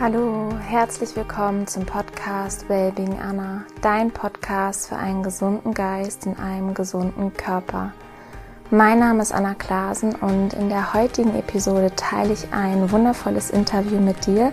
[0.00, 6.72] Hallo, herzlich willkommen zum Podcast Wellbeing Anna, dein Podcast für einen gesunden Geist in einem
[6.72, 7.92] gesunden Körper.
[8.70, 13.98] Mein Name ist Anna Klasen und in der heutigen Episode teile ich ein wundervolles Interview
[13.98, 14.52] mit dir,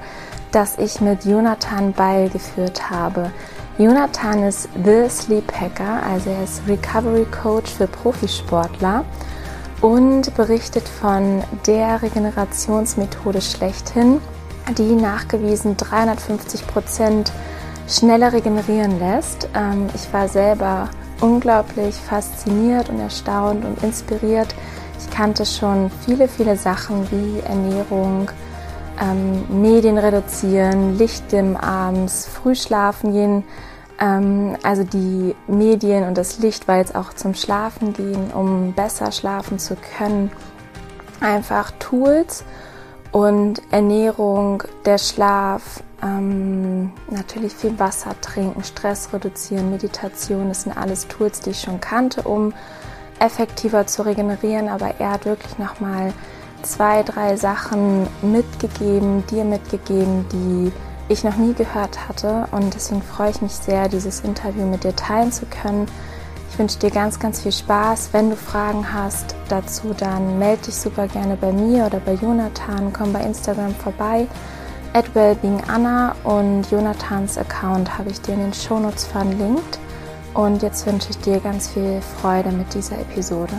[0.51, 3.31] das ich mit Jonathan Beil geführt habe.
[3.77, 9.05] Jonathan ist The Sleep Hacker, also er ist Recovery Coach für Profisportler
[9.81, 14.21] und berichtet von der Regenerationsmethode schlechthin,
[14.73, 17.31] die nachgewiesen 350 Prozent
[17.87, 19.49] schneller regenerieren lässt.
[19.53, 20.89] Ähm, ich war selber
[21.21, 24.53] unglaublich fasziniert und erstaunt und inspiriert.
[24.99, 28.31] Ich kannte schon viele, viele Sachen wie Ernährung,
[29.01, 33.43] ähm, Medien reduzieren, Licht im abends, früh schlafen gehen.
[33.99, 39.11] Ähm, also die Medien und das Licht war jetzt auch zum Schlafen gehen, um besser
[39.11, 40.31] schlafen zu können.
[41.21, 42.43] Einfach Tools
[43.15, 51.07] und Ernährung, der Schlaf, ähm, natürlich viel Wasser trinken, Stress reduzieren, Meditation, das sind alles
[51.07, 52.53] Tools, die ich schon kannte, um
[53.19, 54.67] effektiver zu regenerieren.
[54.67, 56.11] Aber er hat wirklich nochmal
[56.61, 60.73] zwei, drei Sachen mitgegeben, dir mitgegeben, die
[61.07, 62.49] ich noch nie gehört hatte.
[62.51, 65.87] Und deswegen freue ich mich sehr, dieses Interview mit dir teilen zu können.
[66.55, 68.11] Ich wünsche dir ganz, ganz viel Spaß.
[68.13, 72.93] Wenn du Fragen hast dazu, dann melde dich super gerne bei mir oder bei Jonathan.
[72.93, 74.25] Komm bei Instagram vorbei.
[74.93, 79.79] At wellbeinganna und Jonathans Account habe ich dir in den Shownotes verlinkt.
[80.33, 83.51] Und jetzt wünsche ich dir ganz viel Freude mit dieser Episode.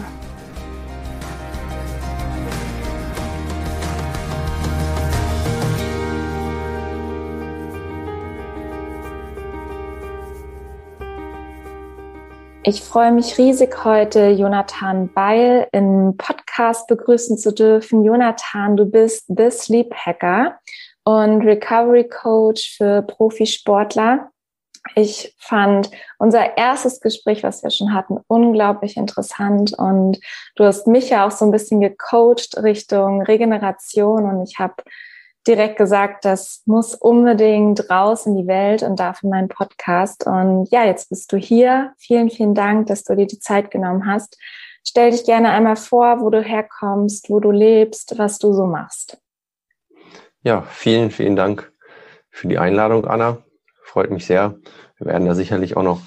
[12.68, 18.02] Ich freue mich riesig, heute Jonathan Beil im Podcast begrüßen zu dürfen.
[18.02, 20.58] Jonathan, du bist The Sleep Hacker
[21.04, 24.32] und Recovery Coach für Profisportler.
[24.96, 30.18] Ich fand unser erstes Gespräch, was wir schon hatten, unglaublich interessant und
[30.56, 34.74] du hast mich ja auch so ein bisschen gecoacht Richtung Regeneration und ich habe
[35.46, 40.26] direkt gesagt, das muss unbedingt raus in die Welt und dafür mein Podcast.
[40.26, 41.92] Und ja, jetzt bist du hier.
[41.98, 44.38] Vielen, vielen Dank, dass du dir die Zeit genommen hast.
[44.84, 49.18] Stell dich gerne einmal vor, wo du herkommst, wo du lebst, was du so machst.
[50.42, 51.72] Ja, vielen, vielen Dank
[52.30, 53.38] für die Einladung, Anna.
[53.82, 54.56] Freut mich sehr.
[54.98, 56.00] Wir werden da sicherlich auch noch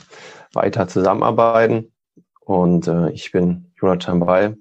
[0.53, 1.91] weiter zusammenarbeiten.
[2.39, 4.57] Und äh, ich bin Jonathan Ball,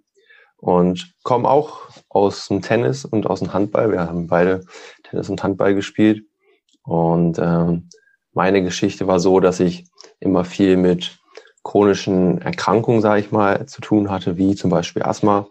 [0.58, 3.90] und komme auch aus dem Tennis und aus dem Handball.
[3.90, 4.64] Wir haben beide
[5.04, 6.24] Tennis und Handball gespielt.
[6.82, 7.88] Und ähm,
[8.32, 9.86] meine Geschichte war so, dass ich
[10.20, 11.18] immer viel mit
[11.62, 15.46] chronischen Erkrankungen, sage ich mal, zu tun hatte, wie zum Beispiel Asthma,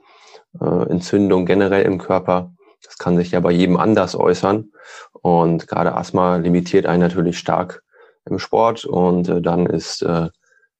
[0.59, 2.53] äh, Entzündung generell im Körper.
[2.84, 4.72] Das kann sich ja bei jedem anders äußern.
[5.13, 7.84] Und gerade Asthma limitiert einen natürlich stark
[8.25, 8.85] im Sport.
[8.85, 10.29] Und äh, dann ist äh,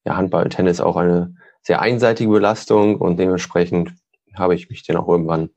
[0.04, 3.92] ja, Handball und Tennis auch eine sehr einseitige Belastung und dementsprechend
[4.38, 5.50] habe ich mich dann auch irgendwann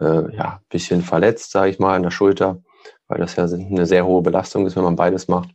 [0.00, 2.62] äh, ja, bisschen verletzt, sage ich mal, in der Schulter,
[3.08, 5.50] weil das ja eine sehr hohe Belastung ist, wenn man beides macht.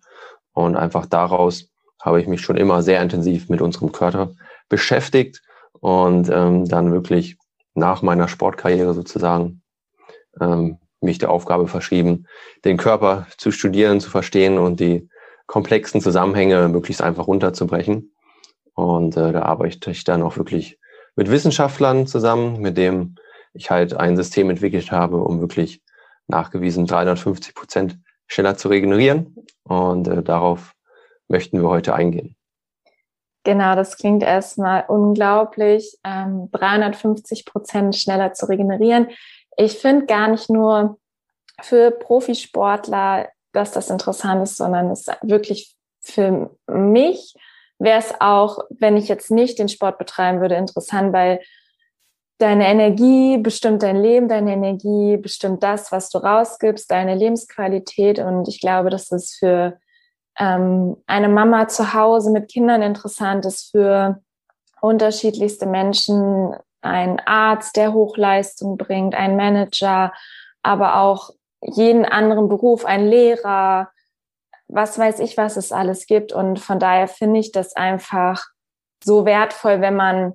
[0.54, 1.70] Und einfach daraus
[2.02, 4.32] habe ich mich schon immer sehr intensiv mit unserem Körper
[4.70, 5.42] beschäftigt
[5.74, 7.38] und ähm, dann wirklich
[7.74, 9.62] nach meiner Sportkarriere sozusagen
[10.40, 12.28] ähm, mich der Aufgabe verschrieben,
[12.66, 15.10] den Körper zu studieren, zu verstehen und die
[15.46, 18.14] komplexen Zusammenhänge möglichst einfach runterzubrechen.
[18.74, 20.80] Und äh, da arbeite ich dann auch wirklich
[21.18, 23.16] mit Wissenschaftlern zusammen, mit dem
[23.54, 25.82] ich halt ein System entwickelt habe, um wirklich
[26.28, 29.36] nachgewiesen 350 Prozent schneller zu regenerieren.
[29.64, 30.74] Und äh, darauf
[31.28, 32.36] möchten wir heute eingehen.
[33.44, 39.08] Genau, das klingt erstmal unglaublich, ähm, 350 Prozent schneller zu regenerieren.
[39.58, 41.00] Ich finde gar nicht nur
[41.62, 47.34] für Profisportler, dass das interessant ist, sondern es ist wirklich für mich
[47.80, 51.40] wäre es auch, wenn ich jetzt nicht den Sport betreiben würde, interessant, weil
[52.40, 58.20] deine Energie bestimmt dein Leben, deine Energie bestimmt das, was du rausgibst, deine Lebensqualität.
[58.20, 59.80] Und ich glaube, dass es für
[60.40, 64.22] ähm, eine Mama zu Hause mit Kindern interessant ist, für
[64.82, 70.14] unterschiedlichste Menschen, ein Arzt, der Hochleistung bringt, ein Manager,
[70.62, 71.32] aber auch
[71.62, 73.90] jeden anderen Beruf, ein Lehrer,
[74.68, 76.34] was weiß ich, was es alles gibt.
[76.34, 78.46] Und von daher finde ich das einfach
[79.04, 80.34] so wertvoll, wenn man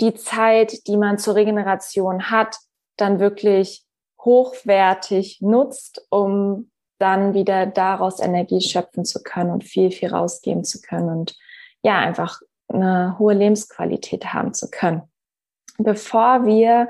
[0.00, 2.56] die Zeit, die man zur Regeneration hat,
[2.96, 3.84] dann wirklich
[4.20, 10.80] hochwertig nutzt, um dann wieder daraus Energie schöpfen zu können und viel, viel rausgeben zu
[10.80, 11.36] können und
[11.82, 15.02] ja, einfach eine hohe Lebensqualität haben zu können.
[15.78, 16.88] Bevor wir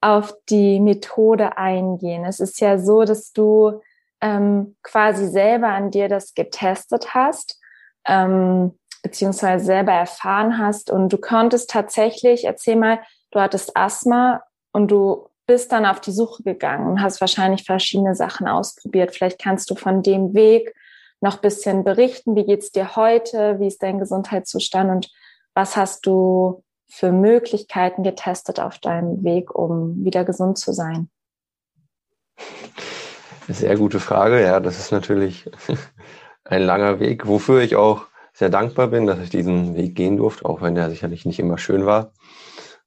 [0.00, 3.80] auf die Methode eingehen, es ist ja so, dass du
[4.20, 7.60] ähm, quasi selber an dir das getestet hast,
[8.06, 13.00] ähm, beziehungsweise selber erfahren hast und du konntest tatsächlich, erzähl mal,
[13.30, 14.42] du hattest Asthma
[14.72, 19.14] und du bist dann auf die Suche gegangen und hast wahrscheinlich verschiedene Sachen ausprobiert.
[19.14, 20.74] Vielleicht kannst du von dem Weg
[21.20, 22.36] noch ein bisschen berichten.
[22.36, 23.58] Wie geht's dir heute?
[23.58, 25.10] Wie ist dein Gesundheitszustand und
[25.54, 31.10] was hast du für Möglichkeiten getestet auf deinem Weg, um wieder gesund zu sein?
[33.50, 34.42] Sehr gute Frage.
[34.42, 35.50] Ja, das ist natürlich
[36.44, 40.44] ein langer Weg, wofür ich auch sehr dankbar bin, dass ich diesen Weg gehen durfte,
[40.44, 42.12] auch wenn der sicherlich nicht immer schön war.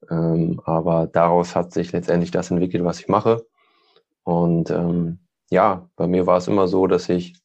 [0.10, 3.44] Ähm, aber daraus hat sich letztendlich das entwickelt, was ich mache.
[4.24, 5.20] Und ähm,
[5.50, 7.36] ja, bei mir war es immer so, dass ich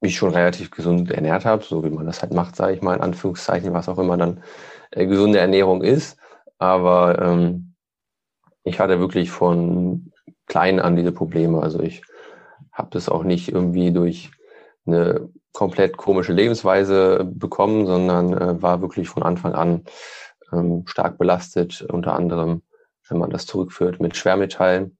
[0.00, 2.94] mich schon relativ gesund ernährt habe, so wie man das halt macht, sage ich mal,
[2.94, 4.42] in Anführungszeichen, was auch immer dann
[4.90, 6.16] äh, gesunde Ernährung ist.
[6.56, 7.74] Aber ähm,
[8.62, 10.13] ich hatte wirklich von
[10.46, 11.62] klein an diese Probleme.
[11.62, 12.02] Also ich
[12.72, 14.30] habe das auch nicht irgendwie durch
[14.86, 19.84] eine komplett komische Lebensweise bekommen, sondern äh, war wirklich von Anfang an
[20.52, 22.62] ähm, stark belastet, unter anderem,
[23.08, 24.98] wenn man das zurückführt, mit Schwermetallen.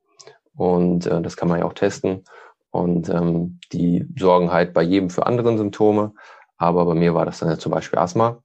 [0.54, 2.24] Und äh, das kann man ja auch testen.
[2.70, 6.12] Und ähm, die sorgen halt bei jedem für andere Symptome.
[6.56, 8.42] Aber bei mir war das dann ja zum Beispiel Asthma.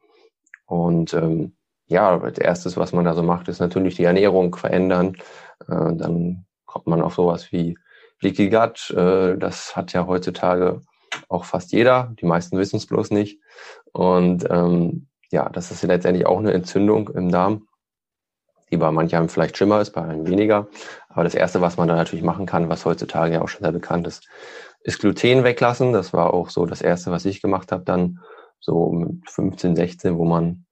[0.65, 1.55] Und ähm,
[1.87, 5.15] ja, als erstes, was man da so macht, ist natürlich die Ernährung verändern.
[5.67, 6.45] Äh, dann
[6.79, 7.77] kommt man auf sowas wie
[8.21, 8.91] Leaky Gut.
[8.91, 10.81] Äh, das hat ja heutzutage
[11.27, 12.13] auch fast jeder.
[12.21, 13.39] Die meisten wissen es bloß nicht.
[13.91, 17.67] Und ähm, ja, das ist letztendlich auch eine Entzündung im Darm,
[18.71, 20.67] die bei manchen vielleicht schlimmer ist, bei einem weniger.
[21.09, 23.71] Aber das Erste, was man da natürlich machen kann, was heutzutage ja auch schon sehr
[23.71, 24.27] bekannt ist,
[24.83, 25.91] ist Gluten weglassen.
[25.91, 28.19] Das war auch so das Erste, was ich gemacht habe, dann
[28.59, 30.65] so mit 15, 16, wo man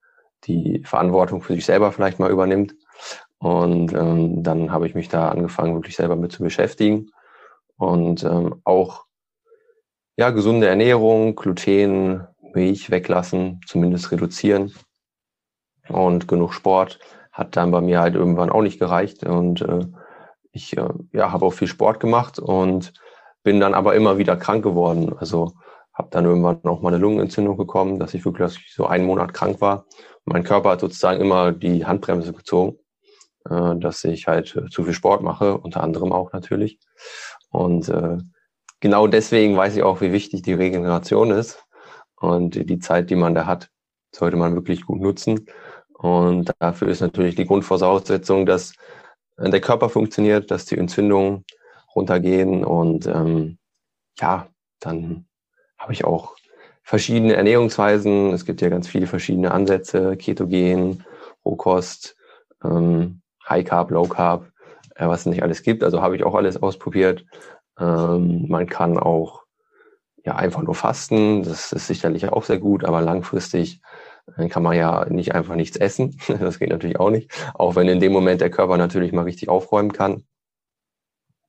[0.45, 2.75] die Verantwortung für sich selber vielleicht mal übernimmt.
[3.39, 7.11] Und ähm, dann habe ich mich da angefangen, wirklich selber mit zu beschäftigen.
[7.77, 9.05] Und ähm, auch
[10.17, 14.73] ja, gesunde Ernährung, Gluten, Milch weglassen, zumindest reduzieren.
[15.89, 16.99] Und genug Sport
[17.31, 19.23] hat dann bei mir halt irgendwann auch nicht gereicht.
[19.23, 19.85] Und äh,
[20.51, 22.93] ich äh, ja, habe auch viel Sport gemacht und
[23.43, 25.15] bin dann aber immer wieder krank geworden.
[25.19, 25.53] Also
[25.93, 29.61] habe dann irgendwann auch mal eine Lungenentzündung bekommen, dass ich wirklich so einen Monat krank
[29.61, 29.85] war.
[30.25, 32.77] mein Körper hat sozusagen immer die Handbremse gezogen,
[33.49, 36.79] äh, dass ich halt äh, zu viel Sport mache, unter anderem auch natürlich.
[37.49, 38.17] Und äh,
[38.79, 41.63] genau deswegen weiß ich auch, wie wichtig die Regeneration ist.
[42.15, 43.69] Und die Zeit, die man da hat,
[44.13, 45.47] sollte man wirklich gut nutzen.
[45.93, 48.73] Und dafür ist natürlich die Grundvoraussetzung, dass
[49.37, 51.45] der Körper funktioniert, dass die Entzündungen
[51.95, 52.63] runtergehen.
[52.63, 53.59] Und ähm,
[54.19, 54.47] ja,
[54.79, 55.27] dann
[55.77, 56.35] habe ich auch
[56.83, 58.33] verschiedene Ernährungsweisen.
[58.33, 61.03] Es gibt ja ganz viele verschiedene Ansätze, Ketogen,
[61.45, 62.15] Rohkost,
[62.63, 64.51] ähm, High Carb, Low Carb,
[64.95, 65.83] äh, was es nicht alles gibt.
[65.83, 67.25] Also habe ich auch alles ausprobiert.
[67.79, 69.43] Ähm, man kann auch
[70.25, 71.43] ja einfach nur fasten.
[71.43, 73.81] Das ist sicherlich auch sehr gut, aber langfristig
[74.35, 76.19] äh, kann man ja nicht einfach nichts essen.
[76.39, 77.31] Das geht natürlich auch nicht.
[77.53, 80.23] Auch wenn in dem Moment der Körper natürlich mal richtig aufräumen kann.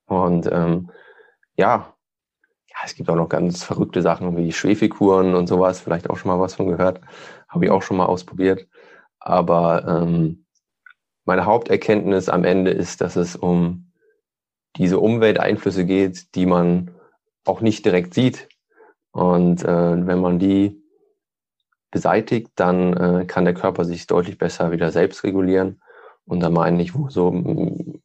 [0.06, 0.90] Und ähm,
[1.56, 1.94] ja,
[2.68, 5.80] ja, es gibt auch noch ganz verrückte Sachen wie Schwefelkuren und sowas.
[5.80, 7.00] Vielleicht auch schon mal was von gehört.
[7.48, 8.68] Habe ich auch schon mal ausprobiert.
[9.18, 10.46] Aber ähm,
[11.28, 13.92] meine Haupterkenntnis am Ende ist, dass es um
[14.76, 16.90] diese Umwelteinflüsse geht, die man
[17.44, 18.48] auch nicht direkt sieht.
[19.12, 20.82] Und äh, wenn man die
[21.90, 25.82] beseitigt, dann äh, kann der Körper sich deutlich besser wieder selbst regulieren.
[26.24, 27.28] Und da meine ich so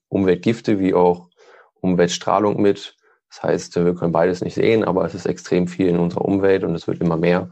[0.09, 1.29] Umweltgifte wie auch
[1.75, 2.97] Umweltstrahlung mit.
[3.29, 6.65] Das heißt, wir können beides nicht sehen, aber es ist extrem viel in unserer Umwelt
[6.65, 7.49] und es wird immer mehr.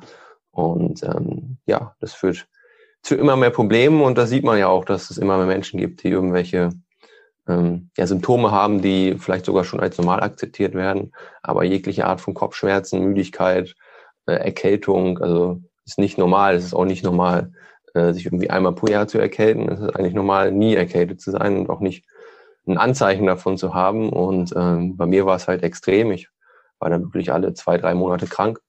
[0.51, 2.49] Und ähm, ja, das führt
[3.01, 5.79] zu immer mehr Problemen und da sieht man ja auch, dass es immer mehr Menschen
[5.79, 6.69] gibt, die irgendwelche
[7.47, 12.21] ähm, ja, Symptome haben, die vielleicht sogar schon als normal akzeptiert werden, aber jegliche Art
[12.21, 13.75] von Kopfschmerzen, Müdigkeit,
[14.27, 16.55] äh, Erkältung, also ist nicht normal.
[16.55, 17.51] Es ist auch nicht normal,
[17.93, 19.69] äh, sich irgendwie einmal pro Jahr zu erkälten.
[19.69, 22.05] Es ist eigentlich normal, nie erkältet zu sein und auch nicht
[22.67, 24.09] ein Anzeichen davon zu haben.
[24.09, 26.11] Und ähm, bei mir war es halt extrem.
[26.11, 26.29] Ich
[26.79, 28.59] war dann wirklich alle zwei, drei Monate krank.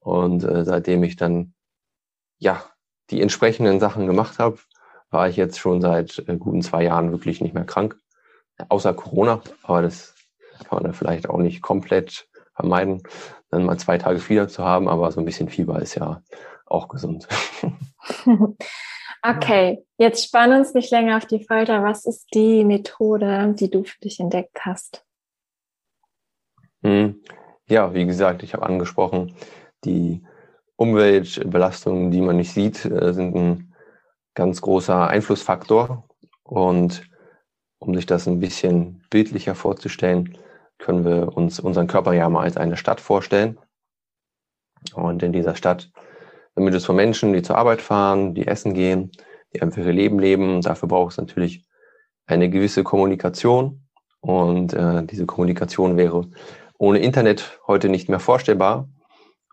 [0.00, 1.54] Und äh, seitdem ich dann
[2.38, 2.62] ja
[3.10, 4.58] die entsprechenden Sachen gemacht habe,
[5.10, 7.96] war ich jetzt schon seit äh, guten zwei Jahren wirklich nicht mehr krank
[8.68, 10.14] außer Corona, aber das
[10.58, 13.02] kann man dann vielleicht auch nicht komplett vermeiden,
[13.50, 16.22] dann mal zwei Tage Fieber zu haben, aber so ein bisschen Fieber ist ja
[16.64, 17.28] auch gesund.
[19.28, 21.82] Okay, jetzt spann uns nicht länger auf die Folter.
[21.82, 25.04] Was ist die Methode, die du für dich entdeckt hast?
[26.82, 27.20] Hm.
[27.68, 29.34] Ja, wie gesagt, ich habe angesprochen,
[29.84, 30.22] die
[30.76, 33.74] Umweltbelastungen, die man nicht sieht, äh, sind ein
[34.34, 36.08] ganz großer Einflussfaktor.
[36.42, 37.08] Und
[37.78, 40.38] um sich das ein bisschen bildlicher vorzustellen,
[40.78, 43.58] können wir uns unseren Körper ja mal als eine Stadt vorstellen.
[44.94, 45.90] Und in dieser Stadt
[46.56, 49.12] damit es von Menschen, die zur Arbeit fahren, die essen gehen,
[49.54, 50.62] die einfach ihr Leben leben.
[50.62, 51.64] Dafür braucht es natürlich
[52.26, 53.86] eine gewisse Kommunikation.
[54.20, 56.28] Und äh, diese Kommunikation wäre
[56.78, 58.88] ohne Internet heute nicht mehr vorstellbar.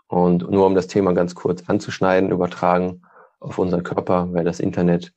[0.07, 3.01] Und nur um das Thema ganz kurz anzuschneiden, übertragen
[3.39, 5.13] auf unseren Körper, wäre das Internet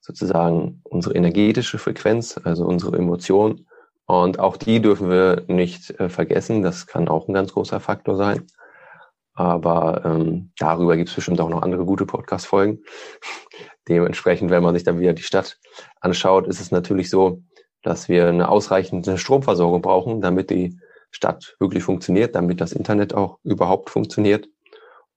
[0.00, 3.66] sozusagen unsere energetische Frequenz, also unsere Emotion.
[4.06, 6.62] Und auch die dürfen wir nicht äh, vergessen.
[6.62, 8.46] Das kann auch ein ganz großer Faktor sein.
[9.34, 12.82] Aber ähm, darüber gibt es bestimmt auch noch andere gute Podcast-Folgen.
[13.88, 15.58] Dementsprechend, wenn man sich dann wieder die Stadt
[16.00, 17.42] anschaut, ist es natürlich so,
[17.82, 20.78] dass wir eine ausreichende Stromversorgung brauchen, damit die
[21.10, 24.48] Stadt wirklich funktioniert, damit das Internet auch überhaupt funktioniert.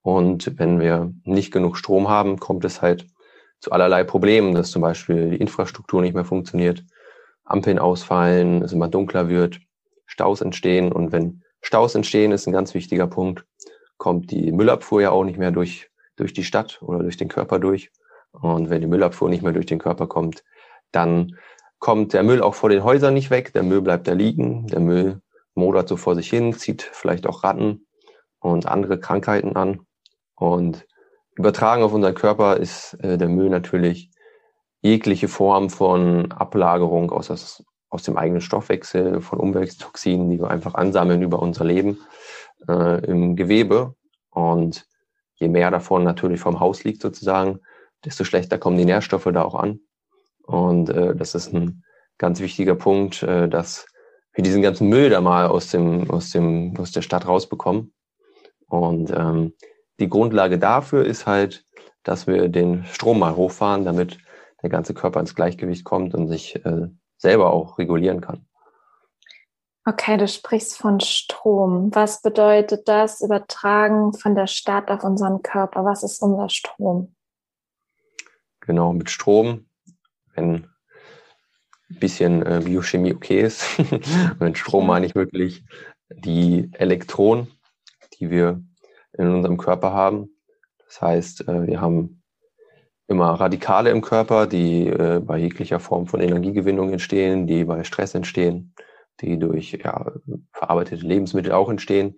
[0.02, 3.08] Und wenn wir nicht genug Strom haben, kommt es halt
[3.60, 6.84] zu allerlei Problemen, dass zum Beispiel die Infrastruktur nicht mehr funktioniert,
[7.44, 9.60] Ampeln ausfallen, es immer dunkler wird,
[10.08, 10.92] Staus entstehen.
[10.92, 13.46] Und wenn Staus entstehen, ist ein ganz wichtiger Punkt,
[13.98, 17.60] kommt die Müllabfuhr ja auch nicht mehr durch, durch die Stadt oder durch den Körper
[17.60, 17.92] durch.
[18.32, 20.44] Und wenn die Müllabfuhr nicht mehr durch den Körper kommt,
[20.92, 21.38] dann
[21.78, 23.54] kommt der Müll auch vor den Häusern nicht weg.
[23.54, 24.68] Der Müll bleibt da liegen.
[24.68, 25.22] Der Müll
[25.56, 27.86] modert so vor sich hin, zieht vielleicht auch Ratten
[28.40, 29.82] und andere Krankheiten an.
[30.36, 30.86] Und
[31.36, 34.10] übertragen auf unseren Körper ist äh, der Müll natürlich
[34.82, 40.74] jegliche Form von Ablagerung aus, das, aus dem eigenen Stoffwechsel, von Umwelttoxinen, die wir einfach
[40.74, 42.00] ansammeln über unser Leben
[42.68, 43.96] äh, im Gewebe.
[44.32, 44.88] Und
[45.36, 47.60] je mehr davon natürlich vom Haus liegt sozusagen,
[48.04, 49.82] desto schlechter kommen die Nährstoffe da auch an.
[50.44, 51.84] Und äh, das ist ein
[52.18, 53.86] ganz wichtiger Punkt, äh, dass
[54.34, 57.94] wir diesen ganzen Müll da mal aus dem, aus dem, aus der Stadt rausbekommen.
[58.68, 59.54] Und ähm,
[60.00, 61.66] die Grundlage dafür ist halt,
[62.04, 64.18] dass wir den Strom mal hochfahren, damit
[64.62, 68.46] der ganze Körper ins Gleichgewicht kommt und sich äh, selber auch regulieren kann.
[69.86, 71.94] Okay, du sprichst von Strom.
[71.94, 75.84] Was bedeutet das übertragen von der Stadt auf unseren Körper?
[75.84, 77.16] Was ist unser Strom?
[78.60, 79.66] Genau, mit Strom,
[80.36, 80.71] wenn
[82.02, 83.66] bisschen äh, Biochemie okay ist,
[84.40, 85.64] mit Strom meine ich wirklich
[86.10, 87.48] die Elektronen,
[88.20, 88.62] die wir
[89.18, 90.30] in unserem Körper haben.
[90.86, 92.22] Das heißt, äh, wir haben
[93.08, 98.16] immer Radikale im Körper, die äh, bei jeglicher Form von Energiegewinnung entstehen, die bei Stress
[98.16, 98.74] entstehen,
[99.22, 100.12] die durch ja,
[100.52, 102.18] verarbeitete Lebensmittel auch entstehen.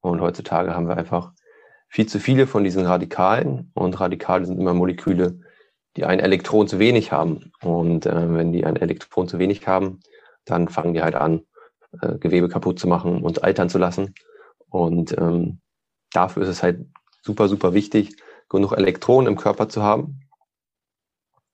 [0.00, 1.32] Und heutzutage haben wir einfach
[1.88, 3.70] viel zu viele von diesen Radikalen.
[3.74, 5.40] Und Radikale sind immer Moleküle,
[5.96, 7.52] die ein Elektron zu wenig haben.
[7.62, 10.00] Und äh, wenn die ein Elektron zu wenig haben,
[10.44, 11.42] dann fangen die halt an,
[12.00, 14.14] äh, Gewebe kaputt zu machen und altern zu lassen.
[14.68, 15.60] Und ähm,
[16.12, 16.86] dafür ist es halt
[17.22, 18.16] super, super wichtig,
[18.48, 20.20] genug Elektronen im Körper zu haben.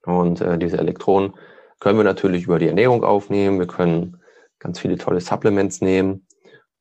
[0.04, 1.34] Und äh, diese Elektronen
[1.80, 3.58] können wir natürlich über die Ernährung aufnehmen.
[3.58, 4.20] Wir können
[4.58, 6.26] ganz viele tolle Supplements nehmen,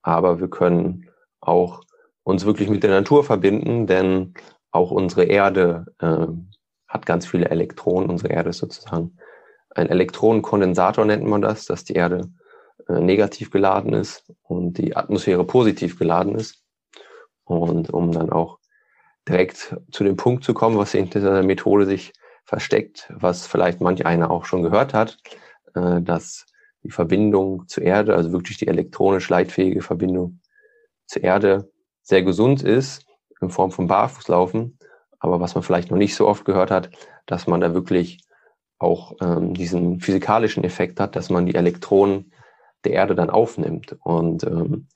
[0.01, 1.09] aber wir können
[1.41, 1.81] auch
[2.23, 4.33] uns wirklich mit der Natur verbinden, denn
[4.71, 6.27] auch unsere Erde äh,
[6.95, 8.09] hat ganz viele Elektronen.
[8.09, 9.17] Unsere Erde ist sozusagen
[9.69, 12.29] ein Elektronenkondensator, nennt man das, dass die Erde
[12.87, 16.63] äh, negativ geladen ist und die Atmosphäre positiv geladen ist.
[17.43, 18.59] Und um dann auch
[19.27, 22.13] direkt zu dem Punkt zu kommen, was hinter dieser Methode sich
[22.45, 25.17] versteckt, was vielleicht manch einer auch schon gehört hat,
[25.75, 26.45] äh, dass
[26.83, 30.39] die Verbindung zur Erde, also wirklich die elektronisch leitfähige Verbindung
[31.07, 31.69] zur Erde
[32.03, 33.05] sehr gesund ist
[33.41, 34.77] in Form von Barfußlaufen.
[35.19, 36.89] Aber was man vielleicht noch nicht so oft gehört hat,
[37.25, 38.19] dass man da wirklich
[38.77, 42.31] auch ähm, diesen physikalischen Effekt hat, dass man die Elektronen
[42.83, 43.95] der Erde dann aufnimmt.
[44.03, 44.87] Und ähm,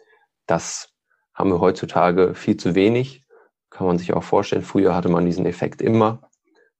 [0.46, 0.94] das
[1.34, 3.24] haben wir heutzutage viel zu wenig.
[3.70, 6.30] Kann man sich auch vorstellen, früher hatte man diesen Effekt immer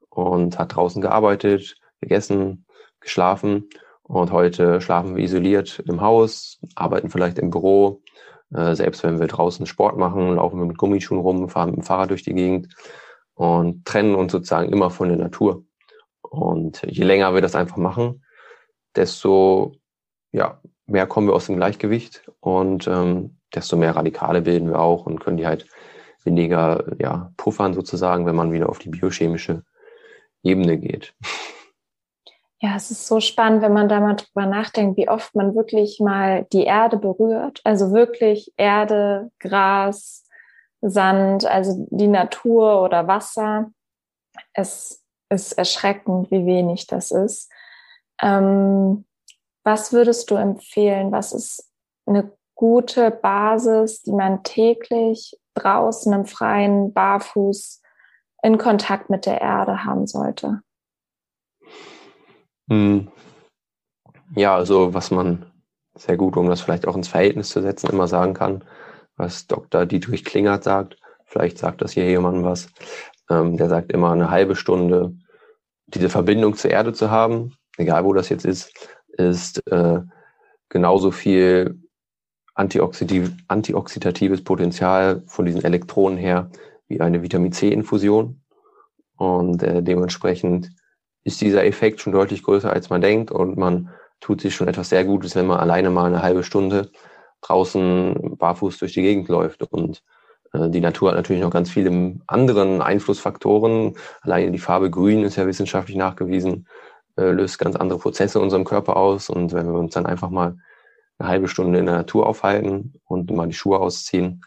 [0.10, 2.66] und hat draußen gearbeitet, gegessen,
[3.00, 3.70] geschlafen.
[4.04, 8.02] Und heute schlafen wir isoliert im Haus, arbeiten vielleicht im Büro.
[8.54, 11.84] Äh, selbst wenn wir draußen Sport machen, laufen wir mit Gummischuhen rum, fahren mit dem
[11.84, 12.76] Fahrrad durch die Gegend
[13.40, 15.64] und trennen uns sozusagen immer von der Natur.
[16.22, 18.26] Und je länger wir das einfach machen,
[18.98, 19.72] desto
[20.34, 25.06] ja, mehr kommen wir aus dem Gleichgewicht und ähm, desto mehr Radikale bilden wir auch
[25.06, 25.68] und können die halt
[26.26, 29.64] weniger ja, puffern sozusagen, wenn man wieder auf die biochemische
[30.44, 31.14] Ebene geht.
[32.60, 36.02] Ja, es ist so spannend, wenn man da mal drüber nachdenkt, wie oft man wirklich
[36.02, 37.62] mal die Erde berührt.
[37.64, 40.26] Also wirklich Erde, Gras,
[40.82, 43.72] Sand, also die Natur oder Wasser.
[44.54, 47.52] Es ist erschreckend, wie wenig das ist.
[48.22, 49.06] Ähm,
[49.64, 51.12] was würdest du empfehlen?
[51.12, 51.72] Was ist
[52.06, 57.82] eine gute Basis, die man täglich draußen im Freien, barfuß
[58.44, 60.62] in Kontakt mit der Erde haben sollte?
[62.70, 63.12] Hm.
[64.36, 65.52] Ja, also was man
[65.96, 68.64] sehr gut, um das vielleicht auch ins Verhältnis zu setzen, immer sagen kann,
[69.20, 69.86] was Dr.
[69.86, 70.98] Dietrich Klingert sagt.
[71.26, 72.70] Vielleicht sagt das hier jemand was.
[73.30, 75.14] Ähm, der sagt immer eine halbe Stunde
[75.86, 78.72] diese Verbindung zur Erde zu haben, egal wo das jetzt ist,
[79.08, 80.02] ist äh,
[80.70, 81.80] genauso viel
[82.54, 86.52] antioxidativ, antioxidatives Potenzial von diesen Elektronen her
[86.88, 88.42] wie eine Vitamin C-Infusion.
[89.16, 90.72] Und äh, dementsprechend
[91.24, 93.32] ist dieser Effekt schon deutlich größer, als man denkt.
[93.32, 96.92] Und man tut sich schon etwas sehr Gutes, wenn man alleine mal eine halbe Stunde
[97.42, 99.64] draußen barfuß durch die Gegend läuft.
[99.64, 100.04] Und
[100.54, 103.96] äh, die Natur hat natürlich noch ganz viele anderen Einflussfaktoren.
[104.22, 106.68] Alleine die Farbe Grün ist ja wissenschaftlich nachgewiesen,
[107.18, 109.30] äh, löst ganz andere Prozesse in unserem Körper aus.
[109.30, 110.58] Und wenn wir uns dann einfach mal
[111.18, 114.42] eine halbe Stunde in der Natur aufhalten und mal die Schuhe ausziehen,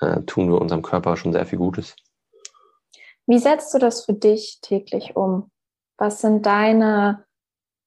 [0.00, 1.96] äh, tun wir unserem Körper schon sehr viel Gutes.
[3.26, 5.50] Wie setzt du das für dich täglich um?
[5.98, 7.24] Was sind deine,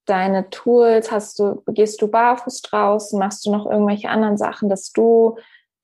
[0.06, 1.12] deine Tools?
[1.12, 3.20] Hast du, gehst du barfuß draußen?
[3.20, 5.38] Machst du noch irgendwelche anderen Sachen, dass du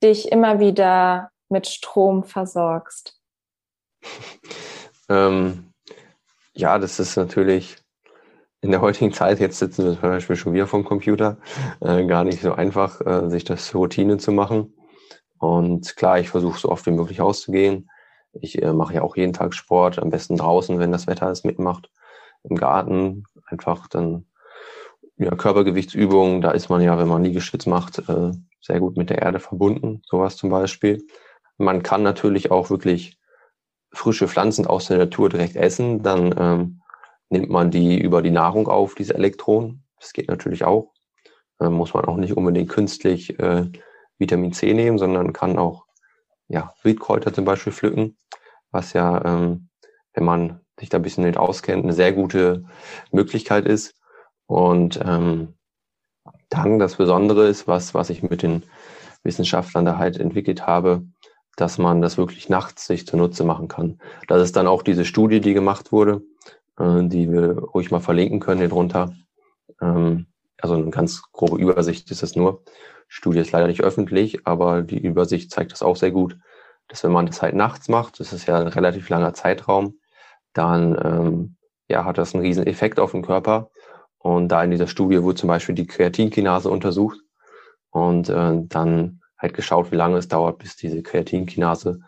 [0.03, 3.19] dich immer wieder mit Strom versorgst?
[5.09, 5.73] ähm,
[6.53, 7.77] ja, das ist natürlich
[8.61, 11.37] in der heutigen Zeit, jetzt sitzen wir zum Beispiel schon wieder vom Computer,
[11.79, 14.73] äh, gar nicht so einfach, äh, sich das Routine zu machen.
[15.37, 17.89] Und klar, ich versuche so oft wie möglich auszugehen.
[18.33, 21.45] Ich äh, mache ja auch jeden Tag Sport, am besten draußen, wenn das Wetter es
[21.45, 21.89] mitmacht,
[22.43, 23.23] im Garten.
[23.47, 24.25] Einfach dann
[25.17, 28.31] ja, Körpergewichtsübungen, da ist man ja, wenn man Liegestütz macht, äh,
[28.61, 31.05] sehr gut mit der Erde verbunden, sowas zum Beispiel.
[31.57, 33.17] Man kann natürlich auch wirklich
[33.91, 36.81] frische Pflanzen aus der Natur direkt essen, dann ähm,
[37.29, 39.83] nimmt man die über die Nahrung auf, diese Elektronen.
[39.99, 40.93] Das geht natürlich auch.
[41.59, 43.69] Ähm, muss man auch nicht unbedingt künstlich äh,
[44.17, 45.85] Vitamin C nehmen, sondern kann auch
[46.47, 48.17] ja, Wildkräuter zum Beispiel pflücken,
[48.71, 49.69] was ja, ähm,
[50.13, 52.65] wenn man sich da ein bisschen nicht auskennt, eine sehr gute
[53.11, 53.95] Möglichkeit ist.
[54.47, 55.55] Und ähm,
[56.49, 58.63] dann das Besondere ist, was, was ich mit den
[59.23, 61.03] Wissenschaftlern da halt entwickelt habe,
[61.55, 63.99] dass man das wirklich nachts sich zunutze machen kann.
[64.27, 66.21] Das ist dann auch diese Studie, die gemacht wurde,
[66.77, 69.13] äh, die wir ruhig mal verlinken können hier drunter.
[69.81, 70.27] Ähm,
[70.61, 72.63] also eine ganz grobe Übersicht ist es nur.
[73.07, 76.37] Studie ist leider nicht öffentlich, aber die Übersicht zeigt das auch sehr gut,
[76.87, 79.98] dass wenn man das halt nachts macht, das ist ja ein relativ langer Zeitraum,
[80.53, 81.55] dann ähm,
[81.87, 83.69] ja, hat das einen riesen Effekt auf den Körper.
[84.17, 87.19] Und da in dieser Studie wurde zum Beispiel die Kreatinkinase untersucht
[87.89, 92.01] und äh, dann halt geschaut, wie lange es dauert, bis diese Kreatinkinase,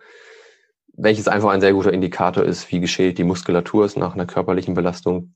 [0.93, 4.73] welches einfach ein sehr guter Indikator ist, wie geschält die Muskulatur ist nach einer körperlichen
[4.73, 5.33] Belastung,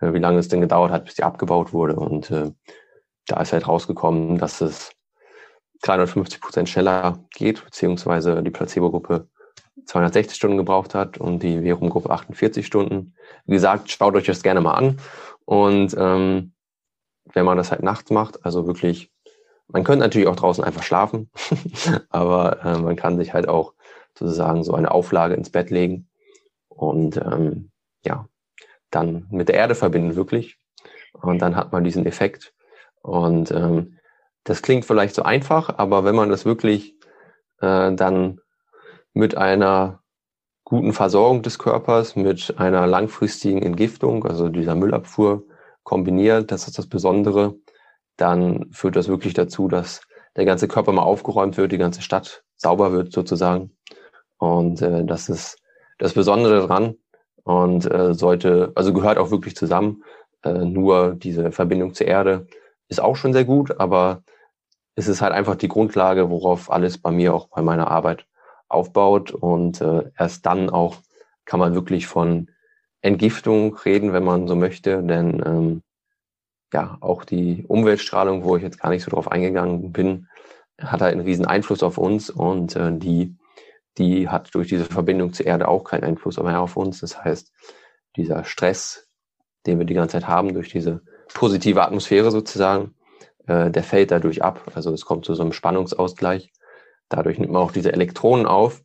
[0.00, 1.96] äh, wie lange es denn gedauert hat, bis die abgebaut wurde.
[1.96, 2.50] Und äh,
[3.26, 4.90] da ist halt rausgekommen, dass es
[5.82, 9.28] 350 Prozent schneller geht, beziehungsweise die Placebo-Gruppe
[9.84, 13.14] 260 Stunden gebraucht hat und die Verum-Gruppe 48 Stunden.
[13.44, 14.98] Wie gesagt, schaut euch das gerne mal an.
[15.44, 16.52] Und ähm,
[17.32, 19.12] wenn man das halt nachts macht, also wirklich,
[19.68, 21.30] man könnte natürlich auch draußen einfach schlafen,
[22.08, 23.74] aber äh, man kann sich halt auch
[24.14, 26.08] sozusagen so eine Auflage ins Bett legen
[26.68, 27.70] und ähm,
[28.04, 28.28] ja,
[28.90, 30.58] dann mit der Erde verbinden wirklich.
[31.12, 32.54] Und dann hat man diesen Effekt.
[33.02, 33.98] Und ähm,
[34.44, 36.94] das klingt vielleicht so einfach, aber wenn man das wirklich
[37.60, 38.40] äh, dann
[39.16, 40.00] mit einer
[40.64, 45.44] guten Versorgung des Körpers, mit einer langfristigen Entgiftung, also dieser Müllabfuhr
[45.84, 47.54] kombiniert, das ist das Besondere,
[48.18, 50.02] dann führt das wirklich dazu, dass
[50.36, 53.74] der ganze Körper mal aufgeräumt wird, die ganze Stadt sauber wird sozusagen.
[54.36, 55.62] Und äh, das ist
[55.98, 56.96] das Besondere daran
[57.42, 60.02] und äh, sollte, also gehört auch wirklich zusammen.
[60.42, 62.48] Äh, nur diese Verbindung zur Erde
[62.88, 64.24] ist auch schon sehr gut, aber
[64.94, 68.26] es ist halt einfach die Grundlage, worauf alles bei mir auch bei meiner Arbeit
[68.68, 69.30] aufbaut.
[69.30, 70.96] Und äh, erst dann auch
[71.44, 72.50] kann man wirklich von
[73.00, 75.02] Entgiftung reden, wenn man so möchte.
[75.02, 75.82] Denn ähm,
[76.72, 80.28] ja, auch die Umweltstrahlung, wo ich jetzt gar nicht so drauf eingegangen bin,
[80.78, 83.36] hat halt einen riesen Einfluss auf uns und äh, die
[83.98, 87.00] die hat durch diese Verbindung zur Erde auch keinen Einfluss mehr auf uns.
[87.00, 87.52] Das heißt,
[88.16, 89.08] dieser Stress,
[89.66, 91.02] den wir die ganze Zeit haben, durch diese
[91.32, 92.94] positive Atmosphäre sozusagen,
[93.46, 94.60] äh, der fällt dadurch ab.
[94.74, 96.52] Also es kommt zu so einem Spannungsausgleich.
[97.08, 98.82] Dadurch nimmt man auch diese Elektronen auf.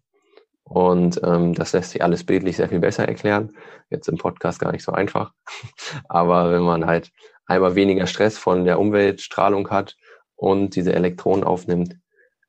[0.63, 3.51] Und ähm, das lässt sich alles bildlich sehr viel besser erklären.
[3.89, 5.33] Jetzt im Podcast gar nicht so einfach.
[6.07, 7.11] Aber wenn man halt
[7.45, 9.97] einmal weniger Stress von der Umweltstrahlung hat
[10.35, 11.97] und diese Elektronen aufnimmt,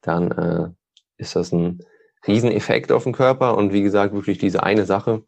[0.02, 0.68] dann äh,
[1.16, 1.80] ist das ein
[2.26, 5.24] Rieseneffekt auf den Körper und wie gesagt, wirklich diese eine Sache.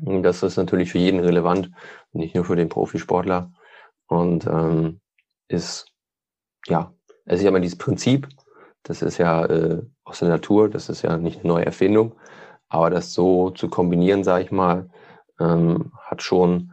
[0.00, 1.70] Das ist natürlich für jeden relevant,
[2.12, 3.52] nicht nur für den Profisportler.
[4.06, 5.00] Und ähm,
[5.48, 5.86] ist,
[6.66, 8.28] ja, es ist ja immer dieses Prinzip,
[8.82, 12.14] das ist ja äh, aus der Natur, das ist ja nicht eine neue Erfindung,
[12.68, 14.90] aber das so zu kombinieren, sage ich mal,
[15.40, 16.72] ähm, hat schon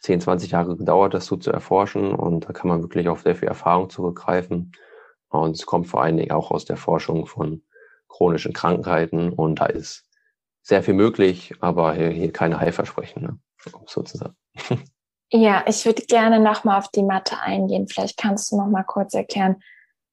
[0.00, 3.36] 10, 20 Jahre gedauert, das so zu erforschen und da kann man wirklich auf sehr
[3.36, 4.72] viel Erfahrung zurückgreifen.
[5.28, 7.62] Und es kommt vor allen Dingen auch aus der Forschung von
[8.08, 10.08] chronischen Krankheiten und da ist
[10.62, 13.38] sehr viel möglich, aber hier, hier keine Heilversprechen, ne?
[13.86, 14.36] sozusagen.
[15.32, 17.86] Ja, ich würde gerne nochmal auf die Mathe eingehen.
[17.86, 19.62] Vielleicht kannst du nochmal kurz erklären,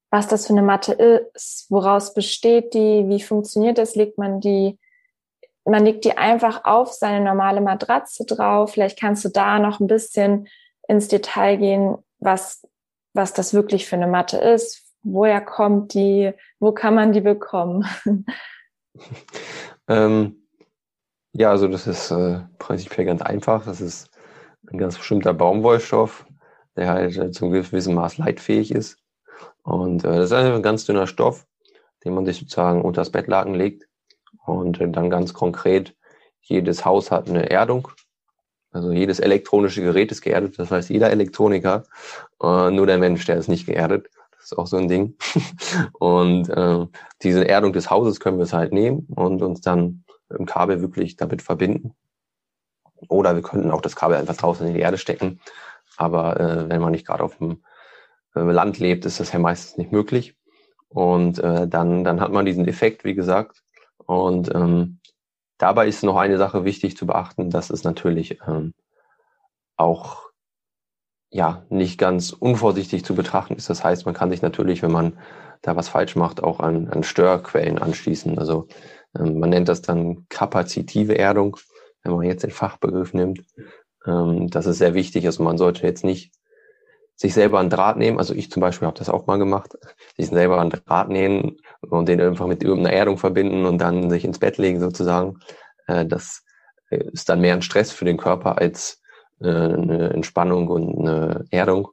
[0.10, 4.78] was das für eine Mathe ist, woraus besteht die, wie funktioniert das, legt man die
[5.68, 8.72] man legt die einfach auf seine normale Matratze drauf.
[8.72, 10.48] Vielleicht kannst du da noch ein bisschen
[10.88, 12.66] ins Detail gehen, was,
[13.14, 17.86] was das wirklich für eine Matte ist, woher kommt die, wo kann man die bekommen?
[19.88, 20.48] ähm,
[21.34, 23.66] ja, also das ist äh, prinzipiell ganz einfach.
[23.66, 24.10] Das ist
[24.72, 26.26] ein ganz bestimmter Baumwollstoff,
[26.76, 28.98] der halt äh, zum gewissen Maß leitfähig ist.
[29.68, 31.46] Und äh, das ist ein ganz dünner Stoff,
[32.06, 33.86] den man sich sozusagen unter das Bettlaken legt
[34.46, 35.94] und dann ganz konkret,
[36.40, 37.90] jedes Haus hat eine Erdung.
[38.72, 40.58] Also jedes elektronische Gerät ist geerdet.
[40.58, 41.84] Das heißt, jeder Elektroniker,
[42.42, 44.08] äh, nur der Mensch, der ist nicht geerdet.
[44.32, 45.18] Das ist auch so ein Ding.
[46.00, 46.86] und äh,
[47.22, 51.18] diese Erdung des Hauses können wir es halt nehmen und uns dann im Kabel wirklich
[51.18, 51.94] damit verbinden.
[53.10, 55.42] Oder wir könnten auch das Kabel einfach draußen in die Erde stecken.
[55.98, 57.64] Aber äh, wenn man nicht gerade auf dem
[58.36, 60.36] äh, Land lebt, ist das ja meistens nicht möglich.
[60.90, 63.64] Und äh, dann, dann hat man diesen Effekt, wie gesagt,
[63.98, 65.00] und ähm,
[65.58, 68.74] dabei ist noch eine Sache wichtig zu beachten, dass es natürlich ähm,
[69.76, 70.28] auch
[71.30, 73.70] ja nicht ganz unvorsichtig zu betrachten ist.
[73.70, 75.20] Das heißt, man kann sich natürlich, wenn man
[75.62, 78.40] da was falsch macht, auch an, an Störquellen anschließen.
[78.40, 78.68] Also
[79.18, 81.58] ähm, man nennt das dann kapazitive Erdung,
[82.04, 83.44] wenn man jetzt den Fachbegriff nimmt.
[84.06, 85.26] Ähm, das ist sehr wichtig.
[85.26, 86.32] Also man sollte jetzt nicht
[87.18, 88.20] sich selber einen Draht nehmen.
[88.20, 89.76] Also ich zum Beispiel habe das auch mal gemacht.
[90.16, 94.24] Sich selber einen Draht nehmen und den einfach mit irgendeiner Erdung verbinden und dann sich
[94.24, 95.40] ins Bett legen sozusagen.
[95.88, 96.44] Äh, das
[96.90, 99.02] ist dann mehr ein Stress für den Körper als
[99.42, 101.90] äh, eine Entspannung und eine Erdung.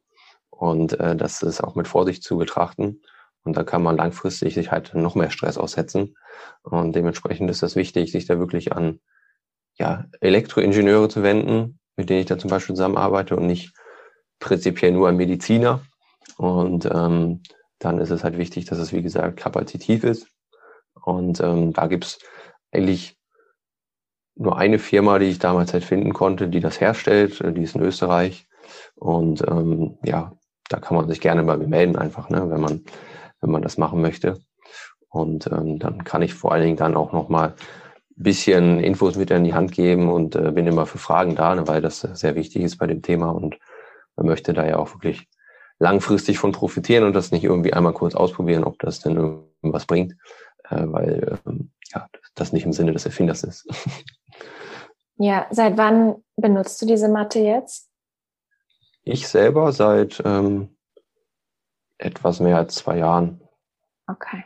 [0.50, 3.00] Und äh, das ist auch mit Vorsicht zu betrachten.
[3.44, 6.16] Und da kann man langfristig sich halt noch mehr Stress aussetzen.
[6.62, 9.00] Und dementsprechend ist das wichtig, sich da wirklich an
[9.78, 13.72] ja, Elektroingenieure zu wenden, mit denen ich da zum Beispiel zusammenarbeite und nicht
[14.38, 15.82] prinzipiell nur ein Mediziner.
[16.36, 17.42] Und ähm,
[17.78, 20.28] dann ist es halt wichtig, dass es, wie gesagt, kapazitiv ist.
[21.04, 22.18] Und ähm, da gibt's
[22.72, 23.16] eigentlich
[24.36, 27.40] nur eine Firma, die ich damals halt finden konnte, die das herstellt.
[27.56, 28.48] Die ist in Österreich.
[28.96, 30.32] Und ähm, ja,
[30.68, 32.84] da kann man sich gerne bei mir melden, einfach, ne, wenn man,
[33.40, 34.40] wenn man das machen möchte.
[35.08, 39.30] Und ähm, dann kann ich vor allen Dingen dann auch nochmal ein bisschen Infos mit
[39.30, 42.34] in die Hand geben und äh, bin immer für Fragen da, ne, weil das sehr
[42.34, 43.56] wichtig ist bei dem Thema und
[44.16, 45.28] man möchte da ja auch wirklich
[45.78, 50.12] langfristig von profitieren und das nicht irgendwie einmal kurz ausprobieren, ob das denn irgendwas bringt,
[50.70, 53.66] äh, weil ähm, ja, das nicht im Sinne des Erfinders ist.
[55.16, 57.88] Ja, seit wann benutzt du diese Matte jetzt?
[59.04, 60.76] Ich selber seit ähm,
[61.98, 63.40] etwas mehr als zwei Jahren.
[64.08, 64.44] Okay.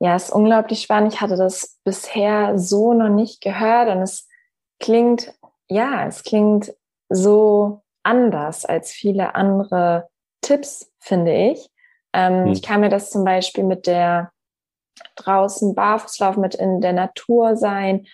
[0.00, 1.12] Ja, ist unglaublich spannend.
[1.12, 4.28] Ich hatte das bisher so noch nicht gehört und es
[4.80, 5.34] klingt,
[5.68, 6.74] ja, es klingt
[7.08, 10.08] so anders als viele andere
[10.40, 11.68] Tipps, finde ich.
[12.12, 12.52] Ähm, hm.
[12.52, 14.32] Ich kann mir das zum Beispiel mit der
[15.16, 18.06] draußen Barfußlauf, mit in der Natur sein,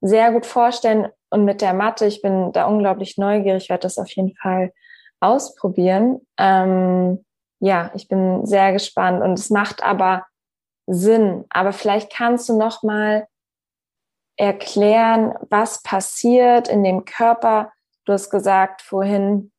[0.00, 1.08] sehr gut vorstellen.
[1.30, 4.72] Und mit der Matte, ich bin da unglaublich neugierig, werde das auf jeden Fall
[5.20, 6.20] ausprobieren.
[6.36, 7.24] Ähm,
[7.60, 10.26] ja, ich bin sehr gespannt und es macht aber
[10.86, 11.44] Sinn.
[11.48, 13.26] Aber vielleicht kannst du noch mal
[14.36, 17.72] erklären, was passiert in dem Körper,
[18.04, 19.52] Du hast gesagt vorhin,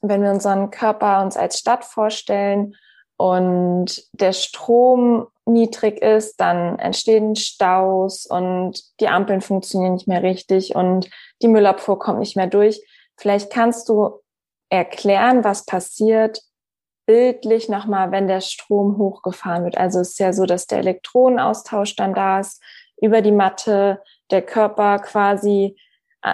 [0.00, 2.76] wenn wir unseren Körper uns als Stadt vorstellen
[3.16, 10.76] und der Strom niedrig ist, dann entstehen Staus und die Ampeln funktionieren nicht mehr richtig
[10.76, 11.10] und
[11.42, 12.80] die Müllabfuhr kommt nicht mehr durch.
[13.16, 14.20] Vielleicht kannst du
[14.70, 16.40] erklären, was passiert
[17.06, 19.78] bildlich nochmal, wenn der Strom hochgefahren wird.
[19.78, 22.62] Also es ist ja so, dass der Elektronenaustausch dann da ist,
[23.00, 25.76] über die Matte, der Körper quasi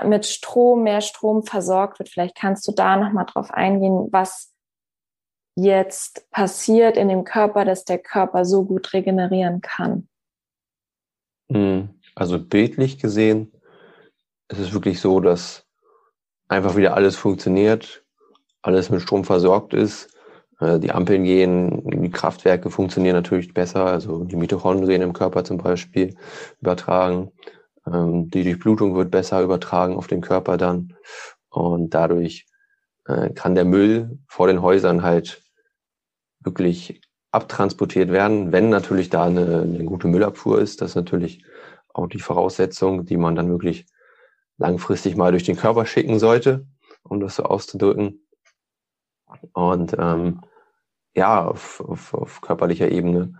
[0.05, 2.09] mit Strom, mehr Strom versorgt wird.
[2.09, 4.53] Vielleicht kannst du da nochmal drauf eingehen, was
[5.57, 10.09] jetzt passiert in dem Körper, dass der Körper so gut regenerieren kann.
[11.51, 13.53] Hm, also bildlich gesehen
[14.49, 15.67] ist es wirklich so, dass
[16.49, 18.05] einfach wieder alles funktioniert,
[18.63, 20.15] alles mit Strom versorgt ist.
[20.61, 25.59] Äh, die Ampeln gehen, die Kraftwerke funktionieren natürlich besser, also die Mitochondrien im Körper zum
[25.59, 26.17] Beispiel
[26.61, 27.31] übertragen.
[27.87, 30.97] Ähm, die Durchblutung wird besser übertragen auf den Körper dann.
[31.49, 32.47] Und dadurch
[33.07, 35.43] äh, kann der Müll vor den Häusern halt
[36.41, 37.01] wirklich
[37.33, 40.81] abtransportiert werden, wenn natürlich da eine, eine gute Müllabfuhr ist.
[40.81, 41.45] Das ist natürlich
[41.93, 43.87] auch die Voraussetzung, die man dann wirklich
[44.59, 46.67] langfristig mal durch den Körper schicken sollte.
[47.03, 48.27] um das so auszudrücken.
[49.53, 50.43] Und ähm,
[51.15, 53.35] ja, auf, auf, auf körperlicher Ebene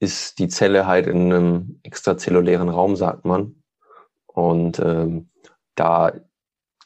[0.00, 3.62] ist die Zelle halt in einem extrazellulären Raum, sagt man.
[4.38, 5.30] Und ähm,
[5.74, 6.12] da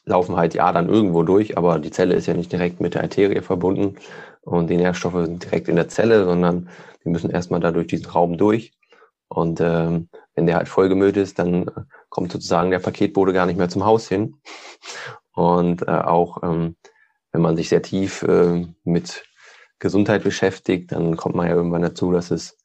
[0.05, 3.03] laufen halt die Adern irgendwo durch, aber die Zelle ist ja nicht direkt mit der
[3.03, 3.97] Arterie verbunden
[4.41, 6.67] und die Nährstoffe sind direkt in der Zelle, sondern
[7.03, 8.73] die müssen erstmal da durch diesen Raum durch.
[9.27, 11.69] Und ähm, wenn der halt vollgemüllt ist, dann
[12.09, 14.37] kommt sozusagen der Paketbote gar nicht mehr zum Haus hin.
[15.35, 16.75] Und äh, auch ähm,
[17.33, 19.25] wenn man sich sehr tief äh, mit
[19.77, 22.57] Gesundheit beschäftigt, dann kommt man ja irgendwann dazu, dass es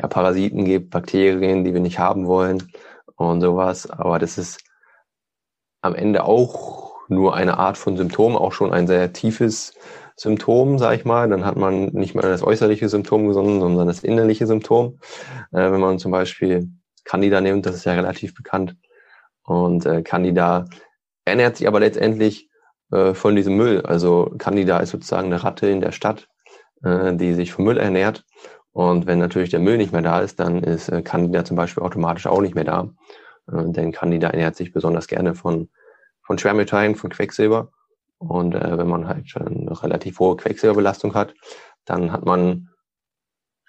[0.00, 2.70] ja Parasiten gibt, Bakterien, die wir nicht haben wollen
[3.18, 3.90] und sowas.
[3.90, 4.64] Aber das ist
[5.82, 9.74] am Ende auch nur eine Art von Symptom, auch schon ein sehr tiefes
[10.16, 11.28] Symptom, sag ich mal.
[11.28, 14.98] Dann hat man nicht mal das äußerliche Symptom gesonnen, sondern das innerliche Symptom.
[15.52, 16.68] Äh, wenn man zum Beispiel
[17.04, 18.76] Candida nimmt, das ist ja relativ bekannt.
[19.44, 20.66] Und äh, Candida
[21.24, 22.48] ernährt sich aber letztendlich
[22.92, 23.82] äh, von diesem Müll.
[23.82, 26.28] Also Candida ist sozusagen eine Ratte in der Stadt,
[26.82, 28.24] äh, die sich vom Müll ernährt.
[28.78, 31.82] Und wenn natürlich der Müll nicht mehr da ist, dann ist äh, Candida zum Beispiel
[31.82, 32.88] automatisch auch nicht mehr da.
[33.50, 35.68] Äh, denn Candida ernährt sich besonders gerne von,
[36.22, 37.72] von Schwermetallen, von Quecksilber.
[38.18, 41.34] Und äh, wenn man halt schon eine relativ hohe Quecksilberbelastung hat,
[41.86, 42.68] dann hat man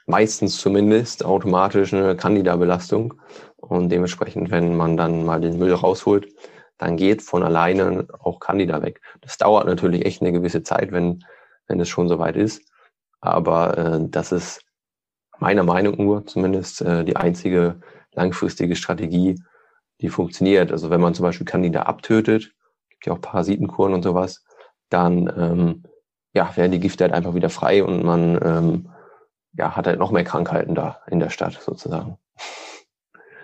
[0.05, 3.15] meistens zumindest automatisch eine Candida-Belastung.
[3.55, 6.31] Und dementsprechend, wenn man dann mal den Müll rausholt,
[6.77, 9.01] dann geht von alleine auch Candida weg.
[9.21, 11.25] Das dauert natürlich echt eine gewisse Zeit, wenn,
[11.65, 12.61] wenn es schon soweit ist.
[13.21, 14.68] Aber äh, das ist
[15.39, 17.82] meiner Meinung nur zumindest äh, die einzige
[18.13, 19.41] langfristige Strategie,
[20.02, 20.71] die funktioniert.
[20.71, 22.52] Also wenn man zum Beispiel Candida abtötet,
[22.89, 24.43] gibt ja auch Parasitenkuren und sowas,
[24.89, 25.84] dann ähm,
[26.34, 28.89] ja, werden die Gifte halt einfach wieder frei und man ähm,
[29.54, 32.17] ja, hat halt noch mehr Krankheiten da in der Stadt sozusagen.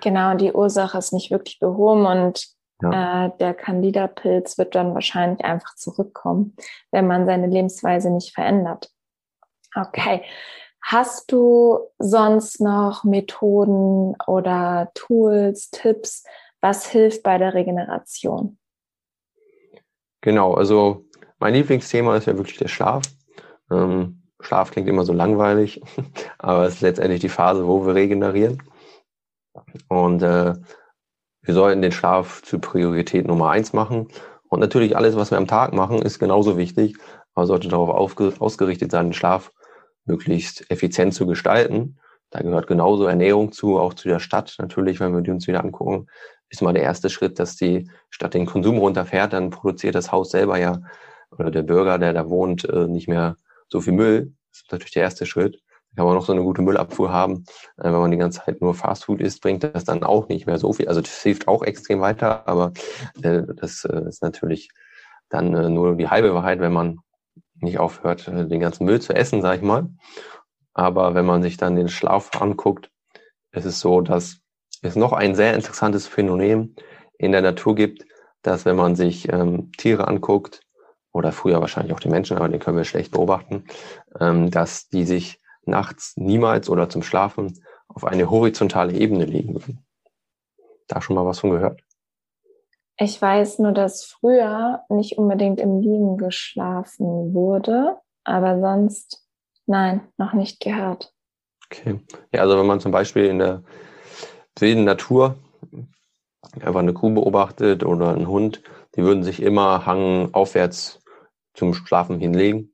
[0.01, 2.47] Genau, die Ursache ist nicht wirklich behoben und
[2.81, 3.25] ja.
[3.25, 6.55] äh, der Candida-Pilz wird dann wahrscheinlich einfach zurückkommen,
[6.91, 8.91] wenn man seine Lebensweise nicht verändert.
[9.75, 10.23] Okay.
[10.87, 16.23] Hast du sonst noch Methoden oder Tools, Tipps,
[16.61, 18.59] was hilft bei der Regeneration?
[20.21, 21.05] Genau, also
[21.39, 23.01] mein Lieblingsthema ist ja wirklich der Schlaf.
[23.71, 25.81] Ähm, Schlaf klingt immer so langweilig,
[26.37, 28.61] aber es ist letztendlich die Phase, wo wir regenerieren.
[29.87, 30.53] Und äh,
[31.41, 34.09] wir sollten den Schlaf zur Priorität Nummer eins machen.
[34.49, 36.95] Und natürlich alles, was wir am Tag machen, ist genauso wichtig,
[37.33, 39.51] aber sollte darauf ausgerichtet sein, den Schlaf
[40.05, 41.97] möglichst effizient zu gestalten.
[42.29, 44.55] Da gehört genauso Ernährung zu, auch zu der Stadt.
[44.59, 46.07] Natürlich, wenn wir die uns wieder angucken,
[46.49, 50.31] ist mal der erste Schritt, dass die Stadt den Konsum runterfährt, dann produziert das Haus
[50.31, 50.79] selber ja
[51.31, 53.35] oder der Bürger, der da wohnt, äh, nicht mehr
[53.67, 54.33] so viel Müll.
[54.51, 55.61] Das ist natürlich der erste Schritt.
[55.91, 57.45] Da kann man noch so eine gute Müllabfuhr haben.
[57.77, 60.57] Äh, wenn man die ganze Zeit nur Fastfood isst, bringt das dann auch nicht mehr
[60.57, 60.87] so viel.
[60.87, 62.73] Also das hilft auch extrem weiter, aber
[63.21, 64.69] äh, das ist natürlich
[65.29, 66.99] dann nur die halbe Wahrheit, wenn man
[67.59, 69.89] nicht aufhört, den ganzen Müll zu essen, sag ich mal.
[70.73, 72.91] Aber wenn man sich dann den Schlaf anguckt,
[73.51, 74.37] ist es so, dass
[74.81, 76.75] es noch ein sehr interessantes Phänomen
[77.17, 78.05] in der Natur gibt,
[78.41, 80.65] dass wenn man sich ähm, Tiere anguckt,
[81.15, 83.63] oder früher wahrscheinlich auch die Menschen, aber den können wir schlecht beobachten,
[84.19, 89.85] ähm, dass die sich nachts niemals oder zum Schlafen auf eine horizontale Ebene legen würden.
[90.87, 91.84] Da schon mal was von gehört?
[92.97, 99.25] Ich weiß nur, dass früher nicht unbedingt im Liegen geschlafen wurde, aber sonst
[99.65, 101.13] nein, noch nicht gehört.
[101.65, 101.99] Okay.
[102.33, 103.63] Ja, also wenn man zum Beispiel in der
[104.57, 105.35] wilden Natur
[106.61, 108.61] einfach eine Kuh beobachtet oder einen Hund,
[108.95, 111.01] die würden sich immer hangen aufwärts
[111.53, 112.73] zum Schlafen hinlegen.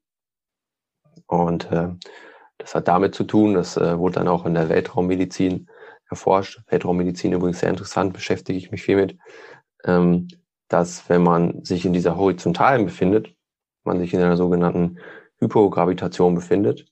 [1.26, 1.90] Und äh,
[2.58, 5.68] das hat damit zu tun, das äh, wurde dann auch in der Weltraummedizin
[6.10, 6.62] erforscht.
[6.68, 9.18] Weltraummedizin übrigens sehr interessant, beschäftige ich mich viel mit,
[9.86, 10.28] ähm,
[10.68, 13.36] dass wenn man sich in dieser horizontalen befindet,
[13.84, 15.00] man sich in einer sogenannten
[15.40, 16.86] Hypogravitation befindet.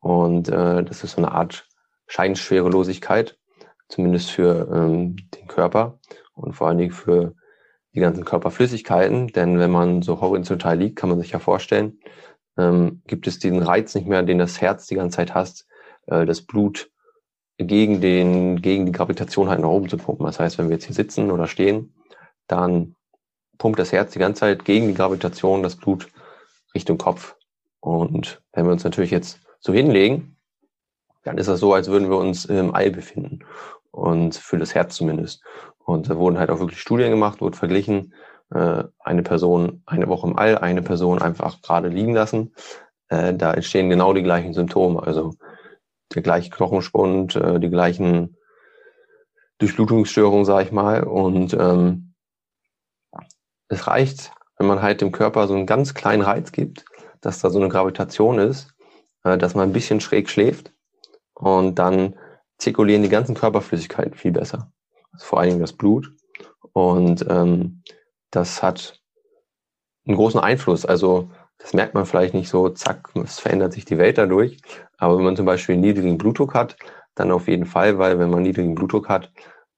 [0.00, 1.66] Und äh, das ist so eine Art
[2.06, 3.38] Scheinschwerelosigkeit,
[3.88, 5.98] zumindest für ähm, den Körper
[6.34, 7.34] und vor allen Dingen für
[7.94, 9.28] die ganzen Körperflüssigkeiten.
[9.28, 11.98] Denn wenn man so horizontal liegt, kann man sich ja vorstellen,
[12.56, 15.66] ähm, gibt es diesen Reiz nicht mehr, den das Herz die ganze Zeit hast,
[16.06, 16.90] äh, das Blut
[17.58, 20.26] gegen, den, gegen die Gravitation halt nach oben zu pumpen.
[20.26, 21.94] Das heißt, wenn wir jetzt hier sitzen oder stehen,
[22.48, 22.96] dann
[23.58, 26.08] pumpt das Herz die ganze Zeit gegen die Gravitation das Blut
[26.74, 27.36] Richtung Kopf.
[27.80, 30.36] Und wenn wir uns natürlich jetzt so hinlegen,
[31.24, 33.40] dann ist das so, als würden wir uns im All befinden.
[33.90, 35.42] Und für das Herz zumindest.
[35.78, 38.12] Und da wurden halt auch wirklich Studien gemacht, wurde verglichen,
[38.50, 42.54] äh, eine Person eine Woche im All, eine Person einfach gerade liegen lassen.
[43.08, 45.02] Äh, da entstehen genau die gleichen Symptome.
[45.02, 45.34] Also
[46.14, 48.36] der gleiche Knochenspund, äh, die gleichen
[49.58, 51.04] Durchblutungsstörungen, sage ich mal.
[51.04, 52.07] Und ähm,
[53.68, 56.84] es reicht wenn man halt dem Körper so einen ganz kleinen Reiz gibt,
[57.20, 58.74] dass da so eine Gravitation ist,
[59.24, 60.72] äh, dass man ein bisschen schräg schläft
[61.34, 62.16] und dann
[62.58, 64.70] zirkulieren die ganzen Körperflüssigkeiten viel besser.
[65.12, 66.12] Also vor allen Dingen das Blut.
[66.72, 67.82] Und ähm,
[68.30, 69.00] das hat
[70.06, 70.84] einen großen Einfluss.
[70.84, 74.60] Also das merkt man vielleicht nicht so, zack, es verändert sich die Welt dadurch.
[74.96, 76.76] Aber wenn man zum Beispiel niedrigen Blutdruck hat,
[77.14, 79.32] dann auf jeden Fall, weil wenn man niedrigen Blutdruck hat,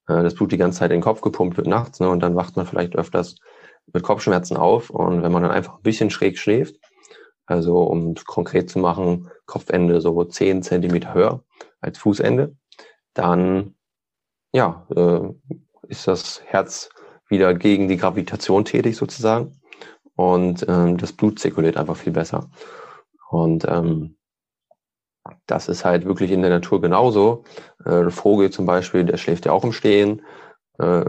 [0.09, 2.35] äh, das Blut die ganze Zeit in den Kopf gepumpt wird nachts, ne, und dann
[2.35, 3.37] wacht man vielleicht öfters
[3.93, 4.91] mit Kopfschmerzen auf.
[4.91, 6.77] Und wenn man dann einfach ein bisschen schräg schläft,
[7.47, 11.43] also um konkret zu machen, Kopfende so zehn Zentimeter höher
[11.81, 12.57] als Fußende,
[13.15, 13.75] dann
[14.53, 15.21] ja, äh,
[15.89, 16.91] ist das Herz
[17.29, 19.61] wieder gegen die Gravitation tätig sozusagen
[20.17, 22.51] und ähm, das Blut zirkuliert einfach viel besser.
[23.31, 24.17] Und ähm,
[25.47, 27.45] das ist halt wirklich in der Natur genauso.
[27.85, 30.23] Äh, ein Vogel zum Beispiel, der schläft ja auch im Stehen.
[30.81, 31.05] Äh,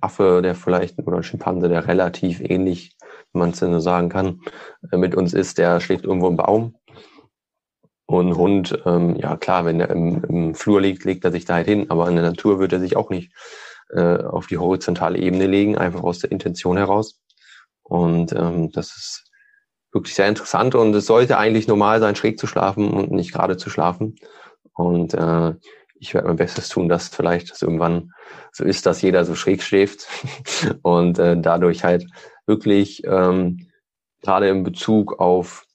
[0.00, 2.96] Affe, der vielleicht, oder ein Schimpanse, der relativ ähnlich,
[3.32, 4.40] wenn man es denn so sagen kann,
[4.90, 6.76] äh, mit uns ist, der schläft irgendwo im Baum.
[8.06, 11.54] Und Hund, ähm, ja klar, wenn er im, im Flur liegt, legt er sich da
[11.54, 13.32] halt hin, aber in der Natur wird er sich auch nicht
[13.90, 17.20] äh, auf die horizontale Ebene legen, einfach aus der Intention heraus.
[17.82, 19.30] Und ähm, das ist
[19.92, 23.56] wirklich sehr interessant und es sollte eigentlich normal sein, schräg zu schlafen und nicht gerade
[23.56, 24.16] zu schlafen.
[24.74, 25.54] Und äh,
[26.00, 28.12] ich werde mein Bestes tun, dass vielleicht das irgendwann
[28.52, 30.08] so ist, dass jeder so schräg schläft
[30.82, 32.06] und äh, dadurch halt
[32.46, 33.68] wirklich ähm,
[34.22, 35.66] gerade in Bezug auf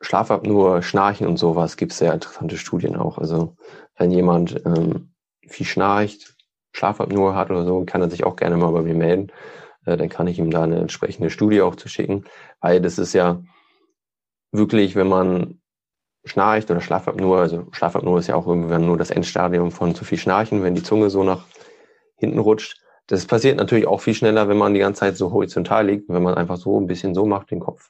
[0.00, 3.18] Schlafapnoe, Schnarchen und sowas gibt es sehr interessante Studien auch.
[3.18, 3.56] Also
[3.96, 5.12] wenn jemand ähm,
[5.46, 6.34] viel schnarcht,
[6.72, 9.30] Schlafapnoe hat oder so, kann er sich auch gerne mal bei mir melden.
[9.84, 12.24] Äh, dann kann ich ihm da eine entsprechende Studie auch zu schicken.
[12.60, 13.42] Weil das ist ja
[14.52, 15.60] wirklich, wenn man
[16.24, 20.18] schnarcht oder Schlafapnoe, also Schlafapnoe ist ja auch irgendwann nur das Endstadium von zu viel
[20.18, 21.46] Schnarchen, wenn die Zunge so nach
[22.16, 22.80] hinten rutscht.
[23.06, 26.22] Das passiert natürlich auch viel schneller, wenn man die ganze Zeit so horizontal liegt, wenn
[26.22, 27.88] man einfach so ein bisschen so macht, den Kopf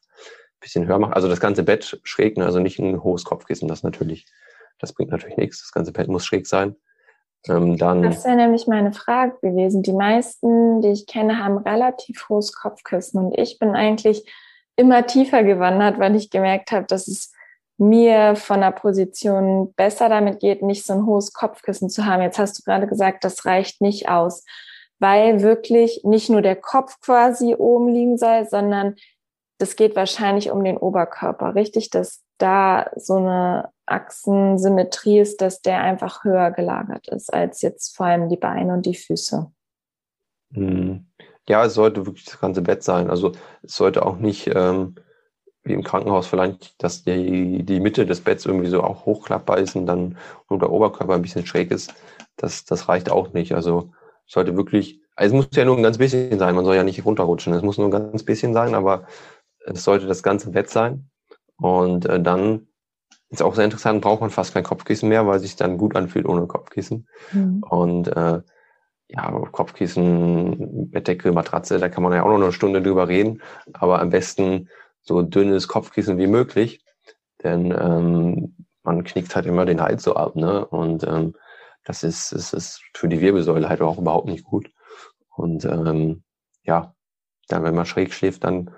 [0.61, 1.15] bisschen höher macht.
[1.15, 2.45] Also das ganze Bett schräg, ne?
[2.45, 4.27] also nicht ein hohes Kopfkissen, das natürlich,
[4.79, 5.63] das bringt natürlich nichts.
[5.63, 6.77] Das ganze Bett muss schräg sein.
[7.49, 9.83] Ähm, dann das wäre nämlich meine Frage gewesen.
[9.83, 14.29] Die meisten, die ich kenne, haben relativ hohes Kopfkissen und ich bin eigentlich
[14.77, 17.33] immer tiefer gewandert, weil ich gemerkt habe, dass es
[17.79, 22.23] mir von der Position besser damit geht, nicht so ein hohes Kopfkissen zu haben.
[22.23, 24.45] Jetzt hast du gerade gesagt, das reicht nicht aus,
[24.99, 28.97] weil wirklich nicht nur der Kopf quasi oben liegen soll, sondern
[29.59, 31.91] das geht wahrscheinlich um den Oberkörper, richtig?
[31.91, 38.07] Dass da so eine Achsensymmetrie ist, dass der einfach höher gelagert ist als jetzt vor
[38.07, 39.51] allem die Beine und die Füße.
[40.53, 41.07] Hm.
[41.49, 43.09] Ja, es sollte wirklich das ganze Bett sein.
[43.09, 44.97] Also es sollte auch nicht ähm,
[45.69, 49.77] wie im Krankenhaus vielleicht, dass die, die Mitte des Betts irgendwie so auch hochklappbar ist
[49.77, 50.17] und dann
[50.49, 51.95] und der Oberkörper ein bisschen schräg ist.
[52.37, 53.55] Das, das reicht auch nicht.
[53.55, 53.91] Also
[54.27, 56.55] es sollte wirklich, also es muss ja nur ein ganz bisschen sein.
[56.55, 57.53] Man soll ja nicht runterrutschen.
[57.53, 59.07] Es muss nur ein ganz bisschen sein, aber
[59.65, 61.11] es sollte das ganze Bett sein.
[61.57, 62.69] Und äh, dann
[63.31, 65.97] ist auch sehr interessant, braucht man fast kein Kopfkissen mehr, weil es sich dann gut
[65.97, 67.07] anfühlt ohne Kopfkissen.
[67.33, 67.63] Mhm.
[67.63, 68.41] Und äh,
[69.09, 74.01] ja, Kopfkissen, Bettdecke, Matratze, da kann man ja auch noch eine Stunde drüber reden, aber
[74.01, 74.69] am besten
[75.09, 76.85] so dünnes Kopfkissen wie möglich,
[77.43, 80.65] denn ähm, man knickt halt immer den Hals so ab, ne?
[80.67, 81.35] Und ähm,
[81.85, 84.71] das ist, ist, ist für die Wirbelsäule halt auch überhaupt nicht gut.
[85.35, 86.23] Und ähm,
[86.63, 86.95] ja,
[87.49, 88.71] dann, wenn man schräg schläft, dann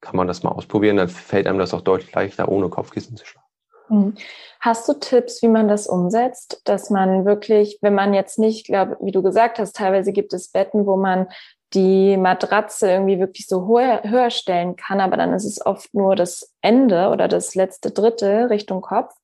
[0.00, 0.96] kann man das mal ausprobieren.
[0.96, 3.48] Dann fällt einem das auch deutlich leichter, ohne Kopfkissen zu schlafen.
[3.88, 4.14] Mhm.
[4.60, 8.96] Hast du Tipps, wie man das umsetzt, dass man wirklich, wenn man jetzt nicht, glaube,
[9.00, 11.28] wie du gesagt hast, teilweise gibt es Betten, wo man
[11.74, 16.16] die Matratze irgendwie wirklich so höher, höher stellen kann, aber dann ist es oft nur
[16.16, 19.14] das Ende oder das letzte Drittel Richtung Kopf.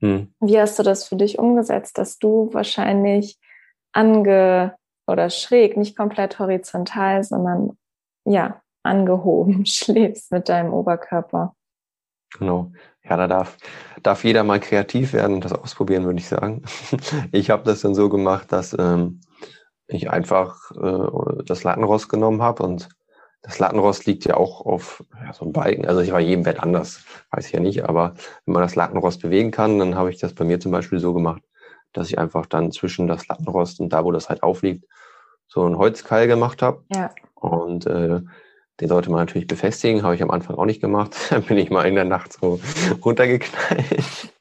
[0.00, 0.32] Hm.
[0.40, 3.38] Wie hast du das für dich umgesetzt, dass du wahrscheinlich
[3.92, 7.76] ange oder schräg, nicht komplett horizontal, sondern
[8.24, 11.54] ja, angehoben schläfst mit deinem Oberkörper.
[12.38, 12.72] Genau.
[13.02, 13.56] Ja, da darf,
[14.02, 16.62] darf jeder mal kreativ werden und das ausprobieren, würde ich sagen.
[17.32, 19.20] Ich habe das dann so gemacht, dass ähm,
[19.88, 22.88] ich einfach äh, das Lattenrost genommen habe und
[23.42, 25.86] das Lattenrost liegt ja auch auf ja, so einem Balken.
[25.86, 28.14] Also ich war jedem Bett anders, weiß ich ja nicht, aber
[28.44, 31.14] wenn man das Lattenrost bewegen kann, dann habe ich das bei mir zum Beispiel so
[31.14, 31.42] gemacht,
[31.92, 34.84] dass ich einfach dann zwischen das Lattenrost und da, wo das halt aufliegt,
[35.46, 36.84] so ein Holzkeil gemacht habe.
[36.94, 37.10] Ja.
[37.34, 38.20] Und äh,
[38.80, 41.14] den sollte man natürlich befestigen, habe ich am Anfang auch nicht gemacht.
[41.30, 42.60] Dann bin ich mal in der Nacht so
[43.04, 44.32] runtergeknallt.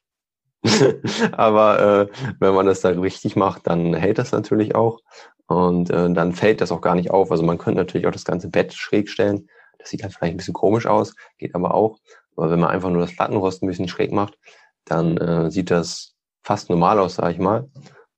[1.32, 5.00] Aber äh, wenn man das da richtig macht, dann hält das natürlich auch.
[5.48, 7.32] Und äh, dann fällt das auch gar nicht auf.
[7.32, 9.50] Also man könnte natürlich auch das ganze Bett schräg stellen.
[9.80, 12.00] Das sieht dann vielleicht ein bisschen komisch aus, geht aber auch.
[12.36, 14.38] Aber wenn man einfach nur das Plattenrost ein bisschen schräg macht,
[14.86, 17.70] dann äh, sieht das fast normal aus, sage ich mal.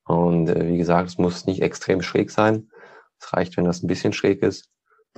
[0.05, 2.71] Und äh, wie gesagt, es muss nicht extrem schräg sein.
[3.19, 4.69] Es reicht, wenn das ein bisschen schräg ist.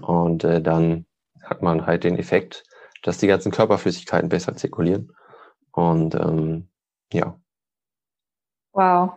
[0.01, 1.05] Und äh, dann
[1.43, 2.63] hat man halt den Effekt,
[3.03, 5.15] dass die ganzen Körperflüssigkeiten besser zirkulieren.
[5.71, 6.69] Und ähm,
[7.13, 7.39] ja.
[8.73, 9.13] Wow.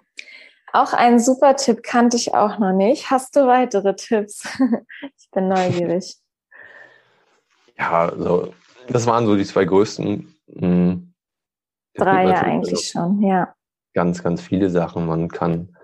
[0.75, 3.09] Auch ein super Tipp kannte ich auch noch nicht.
[3.09, 4.43] Hast du weitere Tipps?
[5.16, 6.16] ich bin neugierig.
[7.77, 8.55] Ja, also
[8.87, 10.33] das waren so die zwei größten.
[10.57, 11.12] Hm,
[11.97, 13.53] Drei ja eigentlich schon, ja.
[13.95, 15.07] Ganz, ganz viele Sachen.
[15.07, 15.77] Man kann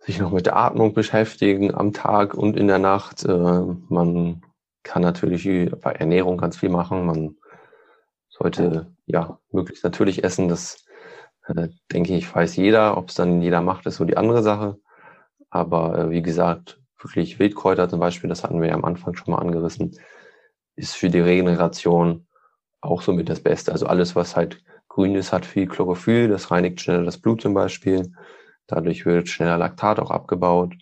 [0.00, 3.24] sich noch mit der Atmung beschäftigen am Tag und in der Nacht.
[3.24, 4.42] Äh, man
[4.82, 5.48] kann natürlich
[5.80, 7.06] bei Ernährung ganz viel machen.
[7.06, 7.36] Man
[8.28, 10.48] sollte ja möglichst natürlich essen.
[10.48, 10.84] Das
[11.46, 12.96] äh, denke ich, weiß jeder.
[12.96, 14.78] Ob es dann jeder macht, ist so die andere Sache.
[15.50, 19.32] Aber äh, wie gesagt, wirklich Wildkräuter zum Beispiel, das hatten wir ja am Anfang schon
[19.32, 19.98] mal angerissen,
[20.76, 22.26] ist für die Regeneration
[22.80, 23.72] auch somit das Beste.
[23.72, 27.54] Also alles, was halt grün ist, hat viel Chlorophyll, das reinigt schneller das Blut zum
[27.54, 28.12] Beispiel.
[28.66, 30.74] Dadurch wird schneller Laktat auch abgebaut.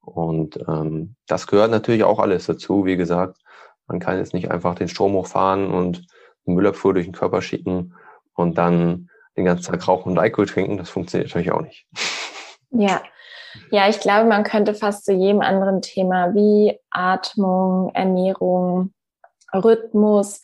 [0.00, 2.84] Und ähm, das gehört natürlich auch alles dazu.
[2.84, 3.38] Wie gesagt,
[3.86, 6.06] man kann jetzt nicht einfach den Strom hochfahren und
[6.44, 7.94] Müllabfuhr durch den Körper schicken
[8.34, 10.76] und dann den ganzen Tag rauchen und Alkohol trinken.
[10.76, 11.86] Das funktioniert natürlich auch nicht.
[12.70, 13.02] Ja.
[13.70, 18.94] Ja, ich glaube, man könnte fast zu jedem anderen Thema wie Atmung, Ernährung,
[19.52, 20.40] Rhythmus,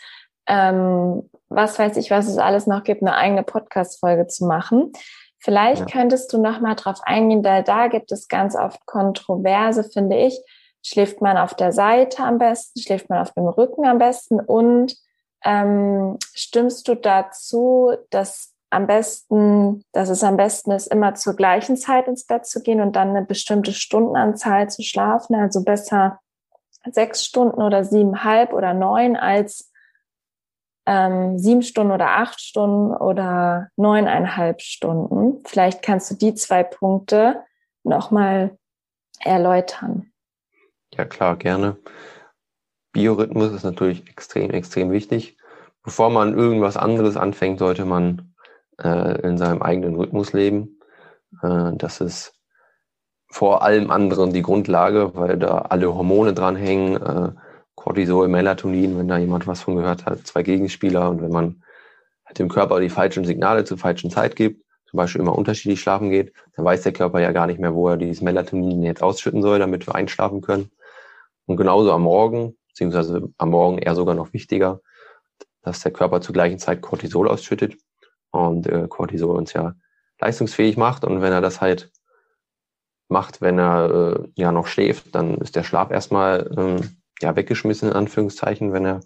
[0.46, 4.92] ähm, was weiß ich, was es alles noch gibt, eine eigene Podcast-Folge zu machen.
[5.40, 5.86] Vielleicht ja.
[5.86, 10.38] könntest du noch mal drauf eingehen, da, da gibt es ganz oft Kontroverse, finde ich.
[10.82, 12.80] Schläft man auf der Seite am besten?
[12.80, 14.40] Schläft man auf dem Rücken am besten?
[14.40, 14.96] Und
[15.44, 21.76] ähm, stimmst du dazu, dass am besten, dass es am besten ist, immer zur gleichen
[21.76, 25.34] Zeit ins Bett zu gehen und dann eine bestimmte Stundenanzahl zu schlafen?
[25.34, 26.20] Also besser
[26.90, 29.72] sechs Stunden oder siebenhalb oder neun als
[30.86, 35.42] ähm, sieben Stunden oder acht Stunden oder neuneinhalb Stunden.
[35.44, 37.44] Vielleicht kannst du die zwei Punkte
[37.84, 38.56] nochmal
[39.20, 40.10] erläutern.
[40.94, 41.76] Ja, klar, gerne.
[42.92, 45.36] Biorhythmus ist natürlich extrem, extrem wichtig.
[45.82, 48.34] Bevor man irgendwas anderes anfängt, sollte man
[48.82, 50.80] äh, in seinem eigenen Rhythmus leben.
[51.42, 52.34] Äh, das ist
[53.30, 56.96] vor allem anderen die Grundlage, weil da alle Hormone dranhängen.
[56.96, 57.32] Äh,
[57.74, 61.62] Cortisol, Melatonin, wenn da jemand was von gehört hat, zwei Gegenspieler und wenn man
[62.26, 66.10] halt dem Körper die falschen Signale zur falschen Zeit gibt, zum Beispiel immer unterschiedlich schlafen
[66.10, 69.42] geht, dann weiß der Körper ja gar nicht mehr, wo er dieses Melatonin jetzt ausschütten
[69.42, 70.72] soll, damit wir einschlafen können.
[71.46, 74.80] Und genauso am Morgen, beziehungsweise am Morgen eher sogar noch wichtiger,
[75.62, 77.76] dass der Körper zur gleichen Zeit Cortisol ausschüttet
[78.30, 79.74] und äh, Cortisol uns ja
[80.20, 81.04] leistungsfähig macht.
[81.04, 81.90] Und wenn er das halt
[83.08, 87.88] macht, wenn er äh, ja noch schläft, dann ist der Schlaf erstmal ähm, ja, weggeschmissen,
[87.88, 89.00] in Anführungszeichen, wenn er,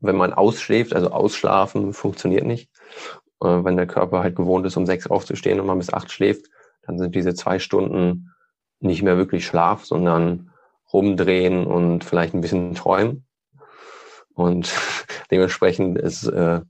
[0.00, 2.70] wenn man ausschläft, also ausschlafen funktioniert nicht.
[3.42, 6.46] Äh, wenn der Körper halt gewohnt ist, um sechs aufzustehen und man bis acht schläft,
[6.82, 8.32] dann sind diese zwei Stunden
[8.80, 10.50] nicht mehr wirklich Schlaf, sondern
[10.92, 13.26] rumdrehen und vielleicht ein bisschen träumen.
[14.34, 14.72] Und
[15.30, 16.60] dementsprechend ist, äh,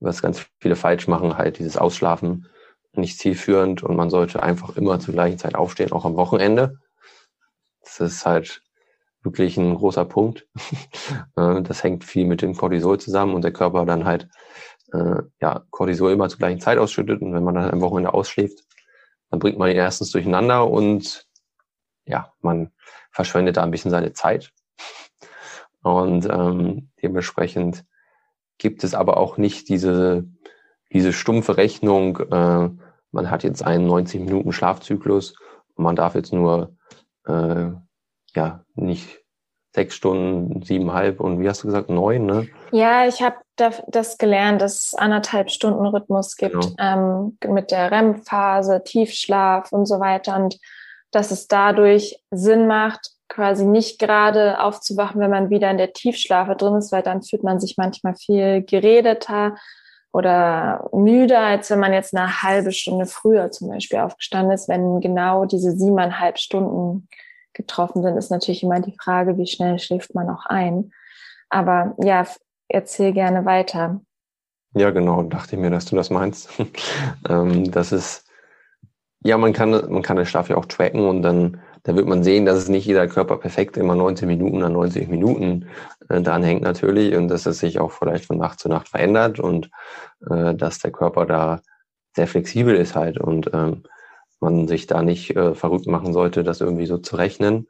[0.00, 2.48] was ganz viele falsch machen, halt dieses Ausschlafen
[2.92, 6.78] nicht zielführend und man sollte einfach immer zur gleichen Zeit aufstehen, auch am Wochenende.
[7.82, 8.62] Das ist halt
[9.22, 10.46] wirklich ein großer Punkt.
[11.36, 14.28] Äh, das hängt viel mit dem Cortisol zusammen und der Körper dann halt
[14.92, 18.64] äh, ja, Cortisol immer zur gleichen Zeit ausschüttet und wenn man dann am Wochenende ausschläft,
[19.30, 21.26] dann bringt man ihn erstens durcheinander und
[22.06, 22.70] ja, man
[23.10, 24.52] verschwendet da ein bisschen seine Zeit.
[25.82, 27.84] Und ähm, dementsprechend
[28.58, 30.24] gibt es aber auch nicht diese,
[30.92, 32.70] diese stumpfe Rechnung, äh,
[33.10, 35.34] man hat jetzt einen 90 Minuten Schlafzyklus
[35.74, 36.76] und man darf jetzt nur
[37.26, 37.70] äh,
[38.34, 39.20] ja, nicht
[39.74, 42.48] sechs Stunden, siebeneinhalb und wie hast du gesagt, neun, ne?
[42.70, 47.36] Ja, ich habe das gelernt, dass es anderthalb Stunden Rhythmus gibt genau.
[47.42, 50.58] ähm, mit der REM-Phase, Tiefschlaf und so weiter und
[51.10, 56.56] dass es dadurch Sinn macht, quasi nicht gerade aufzuwachen, wenn man wieder in der Tiefschlafe
[56.56, 59.56] drin ist, weil dann fühlt man sich manchmal viel geredeter
[60.12, 65.00] oder müder, als wenn man jetzt eine halbe Stunde früher zum Beispiel aufgestanden ist, wenn
[65.00, 67.08] genau diese siebeneinhalb Stunden
[67.52, 70.92] getroffen sind, ist natürlich immer die Frage, wie schnell schläft man auch ein.
[71.48, 72.26] Aber ja,
[72.68, 74.00] erzähl gerne weiter.
[74.74, 76.48] Ja, genau, dachte ich mir, dass du das meinst.
[77.28, 78.26] ähm, das ist,
[79.20, 82.24] ja, man kann, man kann den Schlaf ja auch tracken und dann, da wird man
[82.24, 85.68] sehen, dass es nicht jeder Körper perfekt immer 19 Minuten an 90 Minuten
[86.08, 89.38] äh, dran hängt natürlich und dass es sich auch vielleicht von Nacht zu Nacht verändert
[89.38, 89.70] und
[90.28, 91.60] äh, dass der Körper da
[92.16, 93.84] sehr flexibel ist halt und ähm,
[94.40, 97.68] man sich da nicht äh, verrückt machen sollte, das irgendwie so zu rechnen,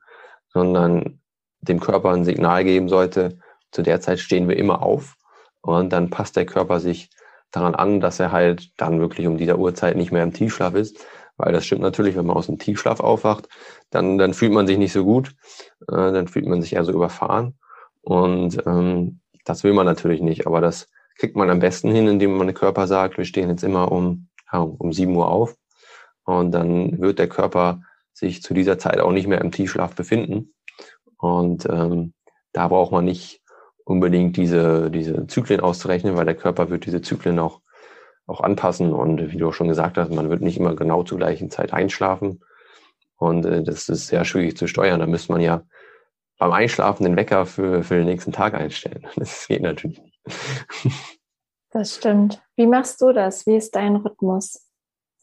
[0.48, 1.20] sondern
[1.60, 3.38] dem Körper ein Signal geben sollte,
[3.72, 5.16] zu der Zeit stehen wir immer auf
[5.60, 7.10] und dann passt der Körper sich
[7.50, 11.04] daran an, dass er halt dann wirklich um dieser Uhrzeit nicht mehr im Tiefschlaf ist,
[11.36, 13.48] weil das stimmt natürlich, wenn man aus dem Tiefschlaf aufwacht,
[13.90, 15.34] dann, dann fühlt man sich nicht so gut,
[15.88, 17.58] äh, dann fühlt man sich eher so überfahren
[18.02, 22.36] Und ähm, das will man natürlich nicht, aber das kriegt man am besten hin, indem
[22.36, 25.56] man dem Körper sagt, wir stehen jetzt immer um, ja, um 7 Uhr auf
[26.24, 27.82] und dann wird der Körper
[28.12, 30.54] sich zu dieser Zeit auch nicht mehr im Tiefschlaf befinden.
[31.18, 32.14] Und ähm,
[32.52, 33.40] da braucht man nicht
[33.84, 37.60] unbedingt diese, diese Zyklen auszurechnen, weil der Körper wird diese Zyklen auch,
[38.26, 38.92] auch anpassen.
[38.92, 41.72] Und wie du auch schon gesagt hast, man wird nicht immer genau zur gleichen Zeit
[41.72, 42.42] einschlafen.
[43.16, 45.00] Und äh, das ist sehr schwierig zu steuern.
[45.00, 45.62] Da müsste man ja
[46.38, 49.06] beim Einschlafen den Wecker für, für den nächsten Tag einstellen.
[49.16, 50.20] Das geht natürlich nicht.
[51.70, 52.40] Das stimmt.
[52.56, 53.46] Wie machst du das?
[53.46, 54.68] Wie ist dein Rhythmus?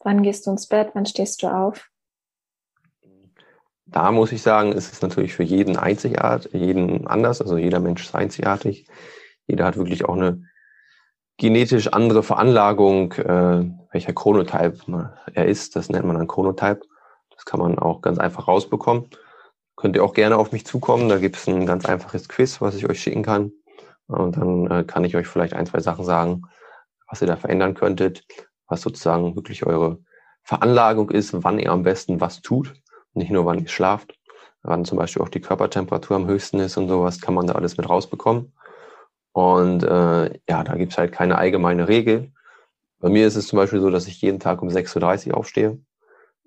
[0.04, 0.92] Wann gehst du ins Bett?
[0.94, 1.90] Wann stehst du auf?
[3.86, 7.42] Da muss ich sagen, ist es natürlich für jeden einzigartig, jeden anders.
[7.42, 8.88] Also jeder Mensch ist einzigartig.
[9.48, 10.46] Jeder hat wirklich auch eine
[11.42, 14.78] genetisch andere Veranlagung, äh, welcher Chronotype
[15.34, 15.76] er ist.
[15.76, 16.82] Das nennt man dann Chronotype.
[17.34, 19.08] Das kann man auch ganz einfach rausbekommen.
[19.76, 21.10] Könnt ihr auch gerne auf mich zukommen.
[21.10, 23.52] Da gibt es ein ganz einfaches Quiz, was ich euch schicken kann.
[24.06, 26.44] Und dann äh, kann ich euch vielleicht ein, zwei Sachen sagen,
[27.10, 28.24] was ihr da verändern könntet,
[28.68, 29.98] was sozusagen wirklich eure
[30.44, 32.76] Veranlagung ist, wann ihr am besten was tut.
[33.14, 34.14] Nicht nur, wann ihr schlaft,
[34.62, 37.78] wann zum Beispiel auch die Körpertemperatur am höchsten ist und sowas, kann man da alles
[37.78, 38.54] mit rausbekommen.
[39.34, 42.32] Und äh, ja, da gibt's halt keine allgemeine Regel.
[43.00, 45.80] Bei mir ist es zum Beispiel so, dass ich jeden Tag um 6.30 Uhr aufstehe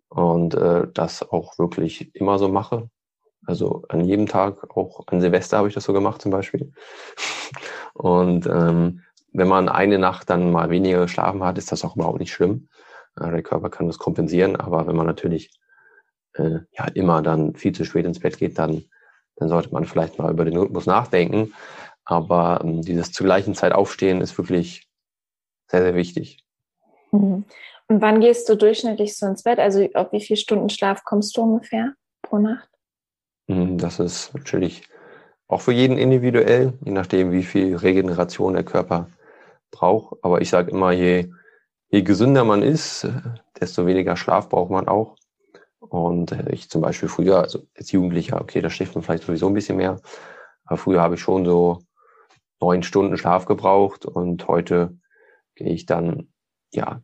[0.08, 2.90] und äh, das auch wirklich immer so mache.
[3.46, 6.72] Also an jedem Tag, auch an Silvester habe ich das so gemacht zum Beispiel.
[7.94, 12.20] Und ähm, wenn man eine Nacht dann mal weniger geschlafen hat, ist das auch überhaupt
[12.20, 12.68] nicht schlimm.
[13.20, 15.50] Äh, der Körper kann das kompensieren, aber wenn man natürlich
[16.34, 18.84] äh, ja immer dann viel zu spät ins Bett geht, dann,
[19.36, 21.52] dann sollte man vielleicht mal über den Rhythmus nachdenken.
[22.04, 24.88] Aber ähm, dieses zur gleichen Zeit aufstehen ist wirklich
[25.68, 26.44] sehr, sehr wichtig.
[27.12, 27.44] Mhm.
[27.88, 29.58] Und wann gehst du durchschnittlich so ins Bett?
[29.58, 32.68] Also auf wie viele Stunden Schlaf kommst du ungefähr pro Nacht?
[33.46, 34.82] Mhm, das ist natürlich
[35.46, 39.08] auch für jeden individuell, je nachdem, wie viel Regeneration der Körper
[39.70, 40.16] braucht.
[40.22, 41.30] Aber ich sage immer, je,
[41.88, 43.06] je gesünder man ist,
[43.60, 45.16] desto weniger Schlaf braucht man auch.
[45.78, 49.54] Und ich zum Beispiel früher, also als Jugendlicher, okay, da schläft man vielleicht sowieso ein
[49.54, 50.00] bisschen mehr.
[50.64, 51.82] Aber früher habe ich schon so
[52.60, 54.96] neun Stunden Schlaf gebraucht und heute
[55.54, 56.32] gehe ich dann,
[56.72, 57.02] ja,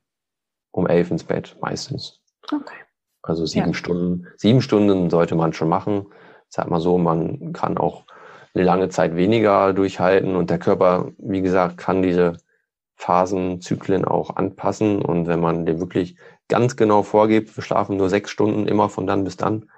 [0.72, 2.20] um elf ins Bett meistens.
[2.50, 2.74] Okay.
[3.22, 3.74] Also sieben ja.
[3.74, 4.26] Stunden.
[4.36, 6.06] Sieben Stunden sollte man schon machen
[6.50, 8.04] sag mal so, man kann auch
[8.52, 12.36] eine lange Zeit weniger durchhalten und der Körper, wie gesagt, kann diese
[12.96, 16.16] Phasenzyklen auch anpassen und wenn man dem wirklich
[16.48, 19.70] ganz genau vorgibt, wir schlafen nur sechs Stunden immer von dann bis dann,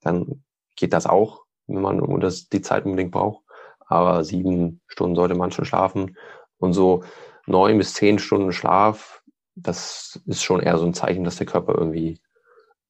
[0.00, 0.44] dann
[0.76, 3.44] geht das auch, wenn man das, die Zeit unbedingt braucht.
[3.90, 6.16] Aber sieben Stunden sollte man schon schlafen
[6.58, 7.02] und so
[7.46, 9.22] neun bis zehn Stunden Schlaf,
[9.56, 12.20] das ist schon eher so ein Zeichen, dass der Körper irgendwie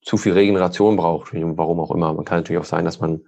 [0.02, 2.12] zu viel Regeneration braucht, warum auch immer.
[2.12, 3.22] Man kann natürlich auch sein, dass man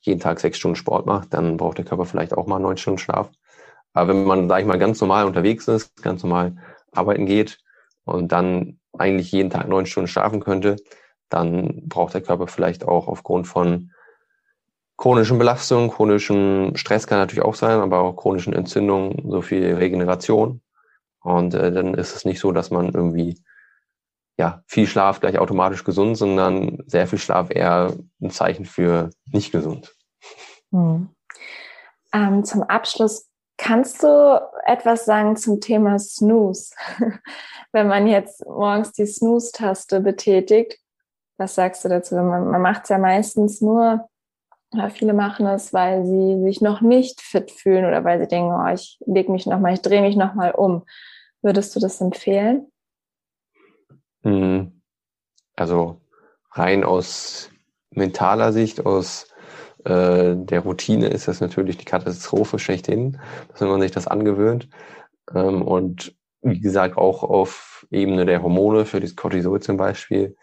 [0.00, 2.98] jeden Tag sechs Stunden Sport macht, dann braucht der Körper vielleicht auch mal neun Stunden
[2.98, 3.30] Schlaf.
[3.92, 6.56] Aber wenn man, sag ich mal, ganz normal unterwegs ist, ganz normal
[6.92, 7.58] arbeiten geht
[8.04, 10.76] und dann eigentlich jeden Tag neun Stunden schlafen könnte,
[11.28, 13.90] dann braucht der Körper vielleicht auch aufgrund von
[14.96, 20.62] chronischen Belastungen, chronischem Stress kann natürlich auch sein, aber auch chronischen Entzündungen so viel Regeneration.
[21.20, 23.42] Und äh, dann ist es nicht so, dass man irgendwie
[24.38, 29.50] ja, viel Schlaf gleich automatisch gesund, sondern sehr viel Schlaf eher ein Zeichen für nicht
[29.52, 29.94] gesund.
[30.72, 31.08] Hm.
[32.12, 36.74] Ähm, zum Abschluss kannst du etwas sagen zum Thema Snooze?
[37.72, 40.78] Wenn man jetzt morgens die Snooze-Taste betätigt,
[41.38, 42.14] was sagst du dazu?
[42.14, 44.08] Man, man macht es ja meistens nur,
[44.72, 48.50] ja, viele machen es, weil sie sich noch nicht fit fühlen oder weil sie denken,
[48.50, 50.84] oh, ich lege mich nochmal, ich drehe mich nochmal um.
[51.42, 52.66] Würdest du das empfehlen?
[54.22, 54.82] Mhm.
[55.54, 56.00] Also
[56.50, 57.50] rein aus
[57.90, 59.28] mentaler Sicht, aus
[59.84, 64.68] äh, der Routine ist das natürlich die Katastrophe schlechthin, dass man sich das angewöhnt.
[65.34, 70.36] Ähm, und wie gesagt, auch auf Ebene der Hormone, für das Cortisol zum Beispiel,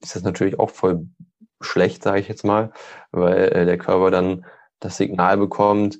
[0.00, 1.06] ist das natürlich auch voll
[1.60, 2.72] schlecht, sage ich jetzt mal,
[3.12, 4.44] weil äh, der Körper dann
[4.80, 5.98] das Signal bekommt,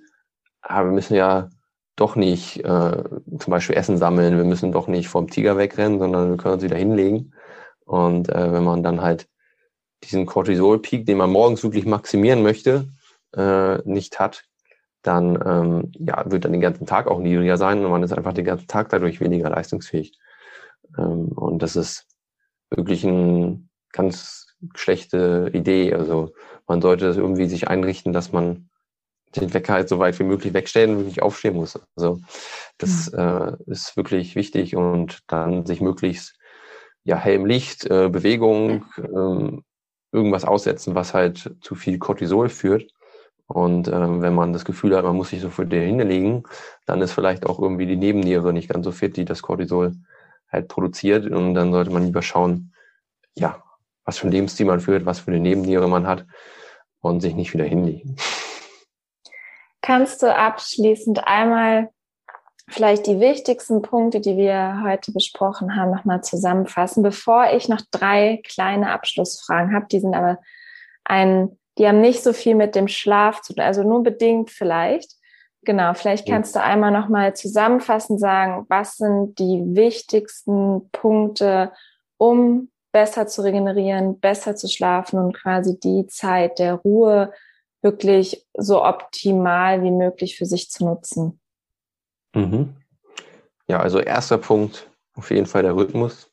[0.63, 1.51] ah, wir müssen ja
[1.97, 3.05] doch nicht äh,
[3.39, 6.63] zum Beispiel Essen sammeln, wir müssen doch nicht vom Tiger wegrennen, sondern wir können uns
[6.63, 7.35] wieder hinlegen.
[7.85, 9.29] Und äh, wenn man dann halt
[10.05, 12.89] diesen Cortisol-Peak, den man morgens wirklich maximieren möchte,
[13.37, 14.45] äh, nicht hat,
[15.03, 18.33] dann ähm, ja, wird dann den ganzen Tag auch niedriger sein und man ist einfach
[18.33, 20.19] den ganzen Tag dadurch weniger leistungsfähig.
[20.97, 22.07] Ähm, und das ist
[22.71, 25.95] wirklich eine ganz schlechte Idee.
[25.95, 26.33] Also
[26.67, 28.69] man sollte das irgendwie sich einrichten, dass man
[29.37, 31.79] den Wecker halt so weit wie möglich wegstellen und wirklich aufstehen muss.
[31.97, 32.21] Also
[32.79, 36.35] das äh, ist wirklich wichtig und dann sich möglichst
[37.05, 39.59] ja hellem Licht, äh, Bewegung, äh,
[40.13, 42.93] irgendwas aussetzen, was halt zu viel Cortisol führt.
[43.47, 46.45] Und ähm, wenn man das Gefühl hat, man muss sich so für den hinlegen,
[46.87, 49.93] dann ist vielleicht auch irgendwie die Nebenniere nicht ganz so fit, die das Cortisol
[50.51, 51.29] halt produziert.
[51.29, 52.73] Und dann sollte man lieber schauen,
[53.35, 53.63] ja,
[54.05, 56.27] was für ein Lebensstil man führt, was für eine Nebenniere man hat
[57.01, 58.17] und sich nicht wieder hinlegen.
[59.83, 61.91] Kannst du abschließend einmal
[62.69, 68.41] vielleicht die wichtigsten Punkte, die wir heute besprochen haben, nochmal zusammenfassen, bevor ich noch drei
[68.47, 69.87] kleine Abschlussfragen habe.
[69.91, 70.39] Die sind aber
[71.05, 75.17] ein die haben nicht so viel mit dem Schlaf zu tun, also nur bedingt vielleicht.
[75.63, 81.73] Genau, vielleicht kannst du einmal nochmal zusammenfassend sagen, was sind die wichtigsten Punkte,
[82.19, 87.33] um besser zu regenerieren, besser zu schlafen und quasi die Zeit der Ruhe
[87.83, 91.41] wirklich so optimal wie möglich für sich zu nutzen.
[92.35, 92.77] Mhm.
[93.69, 96.31] Ja, also erster Punkt, auf jeden Fall der Rhythmus.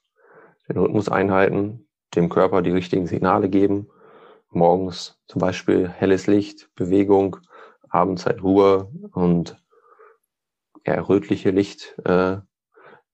[0.67, 3.89] Den Rhythmus einhalten, dem Körper die richtigen Signale geben
[4.51, 7.37] morgens zum Beispiel helles Licht, Bewegung,
[7.89, 9.61] abends halt Ruhe und
[10.83, 12.43] eher rötliche Lichtwellen,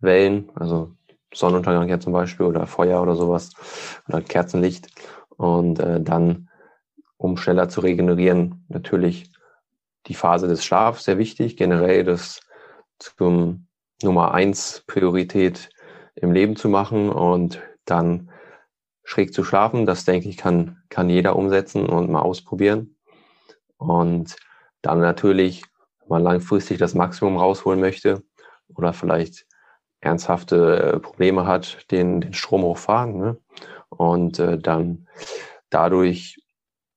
[0.01, 0.95] äh, also
[1.33, 3.51] Sonnenuntergang ja zum Beispiel oder Feuer oder sowas
[4.07, 4.87] oder Kerzenlicht
[5.37, 6.49] und äh, dann,
[7.17, 9.31] um schneller zu regenerieren, natürlich
[10.07, 12.41] die Phase des Schlafs sehr wichtig, generell das
[12.99, 13.67] zum
[14.01, 15.69] Nummer eins Priorität
[16.15, 18.29] im Leben zu machen und dann
[19.03, 19.85] schräg zu schlafen.
[19.85, 22.95] Das denke ich, kann, kann jeder umsetzen und mal ausprobieren.
[23.77, 24.35] Und
[24.81, 25.63] dann natürlich,
[26.01, 28.23] wenn man langfristig das Maximum rausholen möchte
[28.75, 29.45] oder vielleicht
[30.03, 33.37] ernsthafte äh, Probleme hat, den, den Strom hochfahren ne?
[33.89, 35.07] und äh, dann
[35.69, 36.39] dadurch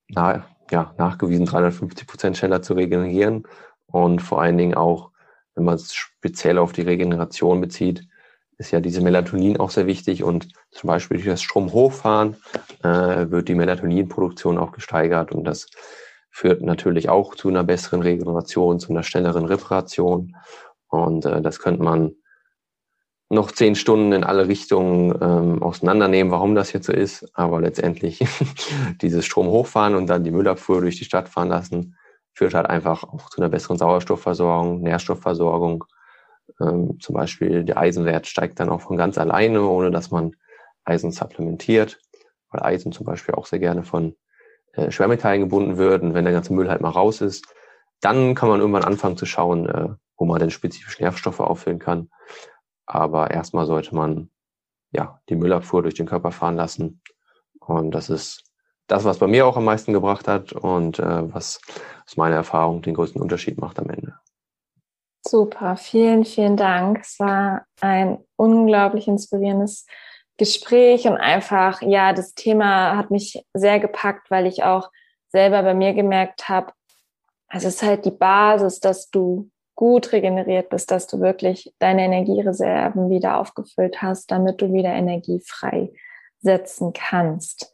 [0.09, 3.46] na, ja, nachgewiesen 350 Prozent schneller zu regenerieren
[3.86, 5.11] und vor allen Dingen auch,
[5.54, 8.07] wenn man es speziell auf die Regeneration bezieht,
[8.59, 12.36] ist ja diese Melatonin auch sehr wichtig und zum Beispiel durch das Stromhochfahren
[12.82, 15.66] äh, wird die Melatoninproduktion auch gesteigert und das
[16.30, 20.36] führt natürlich auch zu einer besseren Regeneration, zu einer schnelleren Reparation
[20.88, 22.14] und äh, das könnte man
[23.29, 28.24] noch zehn Stunden in alle Richtungen ähm, auseinandernehmen, warum das jetzt so ist, aber letztendlich
[29.03, 31.97] dieses Stromhochfahren und dann die Müllabfuhr durch die Stadt fahren lassen,
[32.35, 35.85] führt halt einfach auch zu einer besseren Sauerstoffversorgung, Nährstoffversorgung
[36.61, 40.37] ähm, zum Beispiel der Eisenwert steigt dann auch von ganz alleine, ohne dass man
[40.85, 41.99] Eisen supplementiert,
[42.51, 44.16] weil Eisen zum Beispiel auch sehr gerne von
[44.72, 46.03] äh, Schwermetallen gebunden wird.
[46.03, 47.47] Und wenn der ganze Müll halt mal raus ist,
[48.01, 52.09] dann kann man irgendwann anfangen zu schauen, äh, wo man denn spezifisch Nährstoffe auffüllen kann.
[52.97, 54.30] Aber erstmal sollte man
[54.90, 57.03] ja die Müllabfuhr durch den Körper fahren lassen.
[57.61, 58.44] Und das ist
[58.86, 61.61] das, was bei mir auch am meisten gebracht hat und äh, was
[62.07, 64.14] aus meiner Erfahrung den größten Unterschied macht am Ende.
[65.26, 67.01] Super, vielen, vielen Dank.
[67.01, 69.86] Es war ein unglaublich inspirierendes
[70.36, 74.90] Gespräch und einfach, ja, das Thema hat mich sehr gepackt, weil ich auch
[75.28, 76.72] selber bei mir gemerkt habe,
[77.49, 83.11] es ist halt die Basis, dass du gut regeneriert bist, dass du wirklich deine Energiereserven
[83.11, 85.93] wieder aufgefüllt hast, damit du wieder Energie frei
[86.41, 87.72] setzen kannst.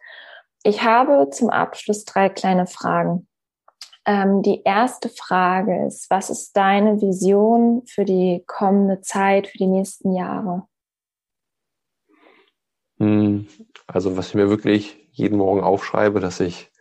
[0.64, 3.28] Ich habe zum Abschluss drei kleine Fragen.
[4.04, 9.68] Ähm, die erste Frage ist, was ist deine Vision für die kommende Zeit, für die
[9.68, 10.66] nächsten Jahre?
[12.98, 13.46] Hm,
[13.86, 16.72] also was ich mir wirklich jeden Morgen aufschreibe, dass ich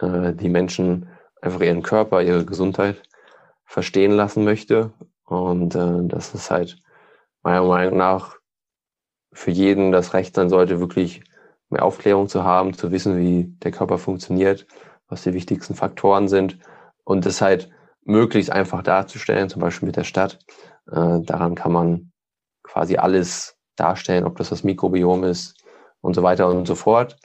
[0.00, 1.08] äh, die Menschen
[1.40, 3.02] einfach ihren Körper, ihre Gesundheit
[3.64, 4.92] verstehen lassen möchte.
[5.24, 6.78] Und äh, dass es halt
[7.42, 8.36] meiner Meinung nach
[9.32, 11.22] für jeden das Recht sein sollte, wirklich
[11.70, 14.66] mehr Aufklärung zu haben, zu wissen, wie der Körper funktioniert
[15.08, 16.58] was die wichtigsten Faktoren sind
[17.04, 17.70] und das halt
[18.04, 20.38] möglichst einfach darzustellen, zum Beispiel mit der Stadt.
[20.90, 22.12] Äh, daran kann man
[22.62, 25.62] quasi alles darstellen, ob das das Mikrobiom ist
[26.00, 27.16] und so weiter und so fort.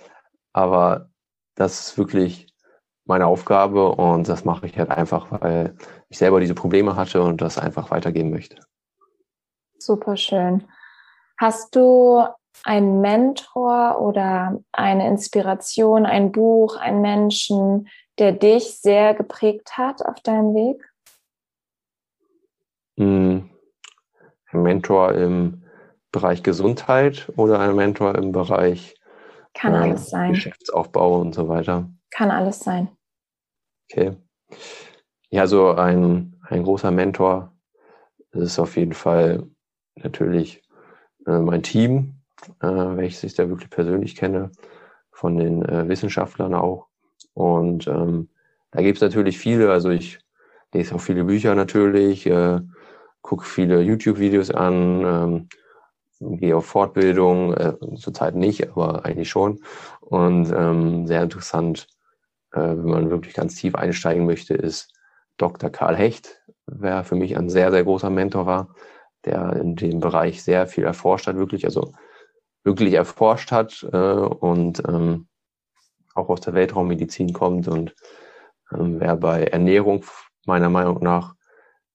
[0.54, 1.10] Aber
[1.56, 2.49] das ist wirklich
[3.10, 5.76] meine Aufgabe und das mache ich halt einfach, weil
[6.10, 8.58] ich selber diese Probleme hatte und das einfach weitergeben möchte.
[9.80, 10.64] Super schön.
[11.38, 12.24] Hast du
[12.64, 17.90] ein Mentor oder eine Inspiration, ein Buch, ein Menschen,
[18.20, 20.88] der dich sehr geprägt hat auf deinem Weg?
[22.98, 23.50] Hm.
[24.52, 25.64] Ein Mentor im
[26.12, 28.96] Bereich Gesundheit oder ein Mentor im Bereich
[29.54, 30.34] Kann äh, alles sein.
[30.34, 31.90] Geschäftsaufbau und so weiter?
[32.12, 32.90] Kann alles sein.
[33.92, 34.16] Okay.
[35.32, 37.54] Ja, so ein, ein großer Mentor
[38.32, 39.44] ist auf jeden Fall
[39.96, 40.64] natürlich
[41.28, 42.16] äh, mein Team,
[42.62, 44.52] äh, welches ich da wirklich persönlich kenne,
[45.12, 46.88] von den äh, Wissenschaftlern auch.
[47.34, 48.30] Und ähm,
[48.72, 50.20] da gibt es natürlich viele, also ich
[50.74, 52.62] lese auch viele Bücher natürlich, äh,
[53.22, 55.48] gucke viele YouTube-Videos an,
[56.22, 59.62] ähm, gehe auf Fortbildung, äh, zurzeit nicht, aber eigentlich schon.
[60.02, 61.88] Und ähm, sehr interessant
[62.52, 64.94] äh, wenn man wirklich ganz tief einsteigen möchte, ist
[65.38, 65.70] Dr.
[65.70, 68.76] Karl Hecht, wer für mich ein sehr, sehr großer Mentor war,
[69.26, 71.94] der in dem Bereich sehr viel erforscht hat, wirklich, also
[72.64, 75.28] wirklich erforscht hat äh, und ähm,
[76.16, 77.96] auch aus der Weltraummedizin kommt und
[78.72, 80.04] ähm, wer bei Ernährung
[80.46, 81.36] meiner Meinung nach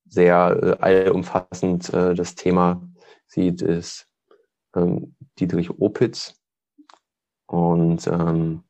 [0.06, 2.82] sehr äh, allumfassend äh, das Thema
[3.26, 4.08] sieht, ist
[4.76, 6.40] ähm, Dietrich Opitz.
[7.46, 8.62] Und ähm,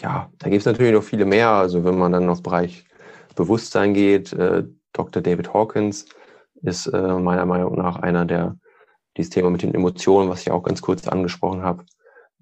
[0.00, 1.50] ja, da gibt es natürlich noch viele mehr.
[1.50, 2.84] Also wenn man dann auf Bereich
[3.36, 5.22] Bewusstsein geht, äh, Dr.
[5.22, 6.06] David Hawkins
[6.62, 8.56] ist äh, meiner Meinung nach einer, der
[9.16, 11.84] dieses Thema mit den Emotionen, was ich auch ganz kurz angesprochen habe,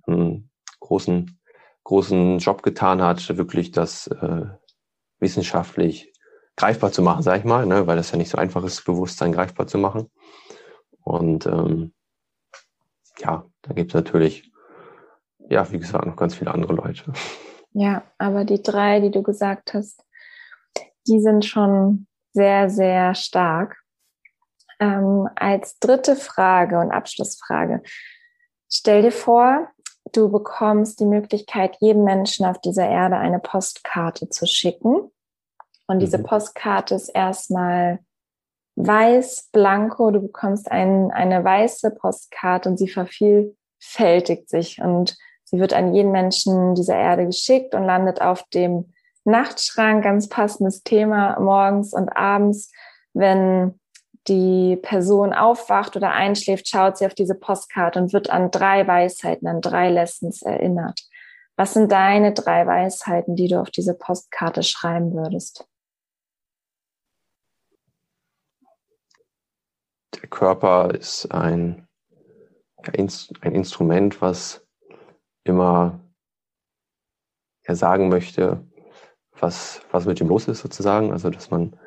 [0.07, 0.51] einen
[0.81, 1.39] großen,
[1.85, 4.47] großen Job getan hat, wirklich das äh,
[5.19, 6.13] wissenschaftlich
[6.57, 9.33] greifbar zu machen, sag ich mal, ne, weil das ja nicht so einfach ist, Bewusstsein
[9.33, 10.11] greifbar zu machen.
[11.03, 11.93] Und ähm,
[13.19, 14.51] ja, da gibt es natürlich,
[15.49, 17.13] ja, wie gesagt, noch ganz viele andere Leute.
[17.73, 20.03] Ja, aber die drei, die du gesagt hast,
[21.07, 23.77] die sind schon sehr, sehr stark.
[24.81, 27.83] Ähm, als dritte Frage und Abschlussfrage,
[28.71, 29.69] stell dir vor,
[30.13, 35.11] du bekommst die Möglichkeit, jedem Menschen auf dieser Erde eine Postkarte zu schicken.
[35.87, 36.25] Und diese mhm.
[36.25, 37.99] Postkarte ist erstmal
[38.77, 40.11] weiß, blanko.
[40.11, 45.17] Du bekommst ein, eine weiße Postkarte und sie vervielfältigt sich und
[45.51, 48.93] sie wird an jeden Menschen dieser Erde geschickt und landet auf dem
[49.25, 50.03] Nachtschrank.
[50.03, 52.73] Ganz passendes Thema morgens und abends,
[53.15, 53.79] wenn
[54.27, 59.49] die Person aufwacht oder einschläft, schaut sie auf diese Postkarte und wird an drei Weisheiten,
[59.49, 61.01] an drei Lessons erinnert.
[61.57, 65.67] Was sind deine drei Weisheiten, die du auf diese Postkarte schreiben würdest?
[70.29, 71.89] der Körper ist ein,
[72.77, 74.67] ein Instrument, was
[75.45, 76.01] immer
[77.63, 78.67] er sagen möchte,
[79.39, 81.13] was, was mit ihm los ist sozusagen.
[81.13, 81.79] Also dass man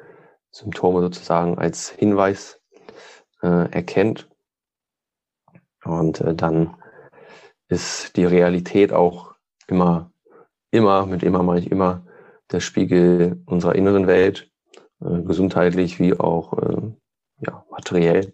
[0.51, 2.61] Symptome sozusagen als Hinweis
[3.41, 4.29] äh, erkennt.
[5.83, 6.75] Und äh, dann
[7.67, 9.33] ist die Realität auch
[9.67, 10.11] immer,
[10.71, 12.05] immer, mit immer meine ich immer,
[12.51, 14.51] der Spiegel unserer inneren Welt,
[14.99, 16.93] äh, gesundheitlich wie auch äh,
[17.39, 18.33] ja, materiell.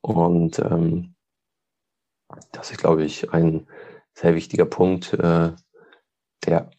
[0.00, 1.14] Und ähm,
[2.52, 3.66] das ist, glaube ich, ein
[4.18, 5.52] sehr wichtiger Punkt, äh,
[6.44, 6.70] der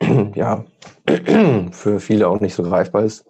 [0.34, 0.64] ja
[1.72, 3.26] für viele auch nicht so greifbar ist.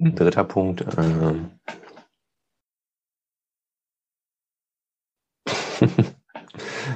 [0.00, 0.80] Ein dritter Punkt.
[0.80, 1.34] Äh,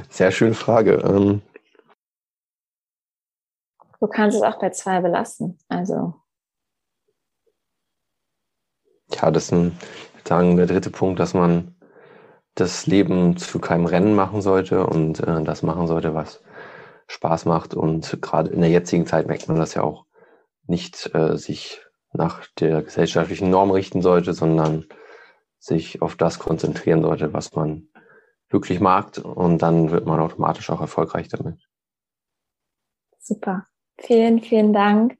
[0.08, 0.94] sehr schöne Frage.
[0.94, 1.42] Ähm,
[4.00, 5.58] du kannst es auch bei zwei belassen.
[5.68, 6.14] Also
[9.10, 9.78] ja, das ist ein,
[10.16, 11.77] ich sagen, der dritte Punkt, dass man
[12.60, 16.42] das Leben zu keinem Rennen machen sollte und äh, das machen sollte, was
[17.06, 17.74] Spaß macht.
[17.74, 20.04] Und gerade in der jetzigen Zeit merkt man das ja auch,
[20.66, 21.80] nicht äh, sich
[22.12, 24.86] nach der gesellschaftlichen Norm richten sollte, sondern
[25.58, 27.88] sich auf das konzentrieren sollte, was man
[28.50, 29.18] wirklich mag.
[29.18, 31.68] Und dann wird man automatisch auch erfolgreich damit.
[33.18, 33.66] Super.
[33.98, 35.18] Vielen, vielen Dank.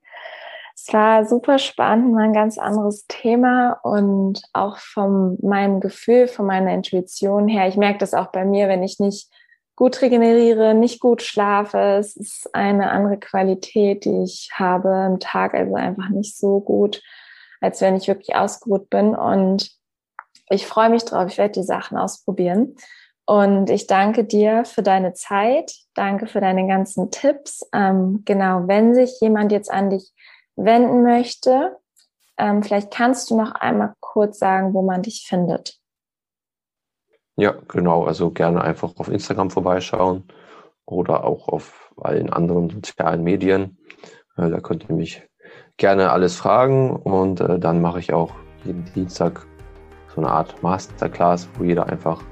[0.91, 6.73] War super spannend, mal ein ganz anderes Thema und auch von meinem Gefühl, von meiner
[6.73, 7.69] Intuition her.
[7.69, 9.31] Ich merke das auch bei mir, wenn ich nicht
[9.77, 11.79] gut regeneriere, nicht gut schlafe.
[11.99, 17.03] Es ist eine andere Qualität, die ich habe im Tag, also einfach nicht so gut,
[17.61, 19.15] als wenn ich wirklich ausgeruht bin.
[19.15, 19.71] Und
[20.51, 21.31] ich freue mich drauf.
[21.31, 22.77] Ich werde die Sachen ausprobieren.
[23.27, 25.73] Und ich danke dir für deine Zeit.
[25.95, 27.69] Danke für deine ganzen Tipps.
[27.75, 30.13] Ähm, genau, wenn sich jemand jetzt an dich
[30.59, 31.77] wenden möchte,
[32.37, 35.79] ähm, vielleicht kannst du noch einmal kurz sagen, wo man dich findet.
[37.37, 38.05] Ja, genau.
[38.05, 40.25] Also gerne einfach auf Instagram vorbeischauen
[40.85, 43.79] oder auch auf allen anderen sozialen Medien.
[44.37, 45.23] Äh, da könnt ihr mich
[45.77, 48.33] gerne alles fragen und äh, dann mache ich auch
[48.65, 49.47] jeden Dienstag
[50.15, 52.23] so eine Art Masterclass, wo jeder einfach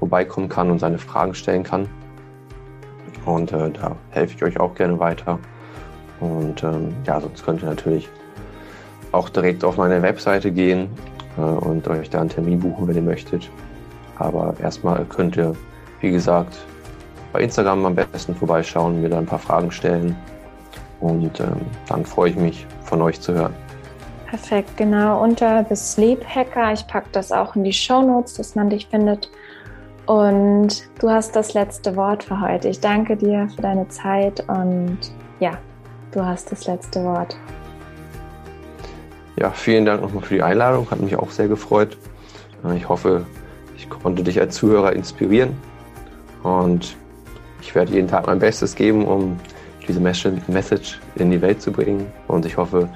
[0.00, 1.88] vorbeikommen kann und seine Fragen stellen kann.
[3.24, 5.38] Und äh, da helfe ich euch auch gerne weiter.
[6.22, 8.08] Und ähm, ja, sonst könnt ihr natürlich
[9.10, 10.88] auch direkt auf meine Webseite gehen
[11.36, 13.50] äh, und euch da einen Termin buchen, wenn ihr möchtet.
[14.18, 15.56] Aber erstmal könnt ihr,
[16.00, 16.56] wie gesagt,
[17.32, 20.16] bei Instagram am besten vorbeischauen, mir da ein paar Fragen stellen.
[21.00, 23.54] Und ähm, dann freue ich mich, von euch zu hören.
[24.26, 25.20] Perfekt, genau.
[25.20, 26.72] Unter The Sleep Hacker.
[26.72, 29.28] Ich packe das auch in die Show Notes, dass man dich findet.
[30.06, 32.68] Und du hast das letzte Wort für heute.
[32.68, 34.98] Ich danke dir für deine Zeit und
[35.40, 35.58] ja,
[36.12, 37.36] Du hast das letzte Wort.
[39.36, 40.90] Ja, vielen Dank nochmal für die Einladung.
[40.90, 41.96] Hat mich auch sehr gefreut.
[42.64, 43.26] Äh, ich hoffe,
[43.76, 45.56] ich konnte dich als Zuhörer inspirieren.
[46.42, 46.96] Und
[47.62, 49.40] ich werde jeden Tag mein Bestes geben, um
[49.88, 52.06] diese Message in die Welt zu bringen.
[52.28, 52.90] Und ich hoffe,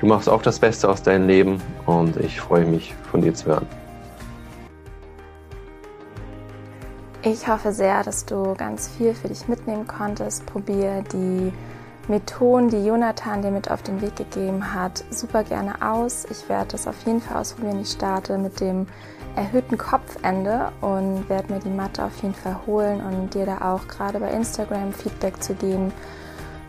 [0.00, 3.46] du machst auch das Beste aus deinem Leben und ich freue mich, von dir zu
[3.46, 3.66] hören.
[7.24, 10.44] Ich hoffe sehr, dass du ganz viel für dich mitnehmen konntest.
[10.46, 11.52] Probier die
[12.12, 16.26] Methoden, die Jonathan dir mit auf den Weg gegeben hat, super gerne aus.
[16.30, 17.80] Ich werde das auf jeden Fall ausprobieren.
[17.80, 18.86] Ich starte mit dem
[19.34, 23.88] erhöhten Kopfende und werde mir die Matte auf jeden Fall holen und dir da auch
[23.88, 25.90] gerade bei Instagram Feedback zu geben.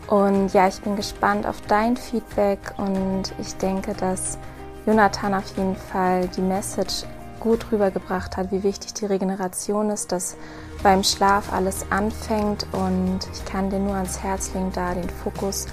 [0.06, 4.38] Und ja, ich bin gespannt auf dein Feedback und ich denke, dass
[4.86, 7.04] Jonathan auf jeden Fall die Message
[7.44, 10.36] gut rübergebracht hat, wie wichtig die Regeneration ist, dass
[10.82, 15.66] beim Schlaf alles anfängt und ich kann dir nur ans Herz legen, da den Fokus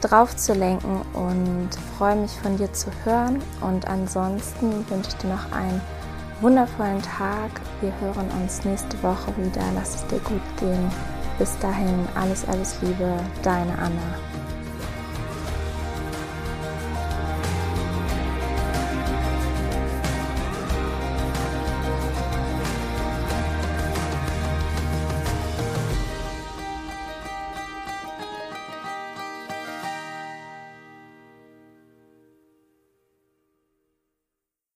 [0.00, 5.30] drauf zu lenken und freue mich von dir zu hören und ansonsten wünsche ich dir
[5.30, 5.80] noch einen
[6.40, 7.50] wundervollen Tag.
[7.80, 9.62] Wir hören uns nächste Woche wieder.
[9.74, 10.90] Lass es dir gut gehen.
[11.38, 14.25] Bis dahin, alles, alles Liebe, deine Anna.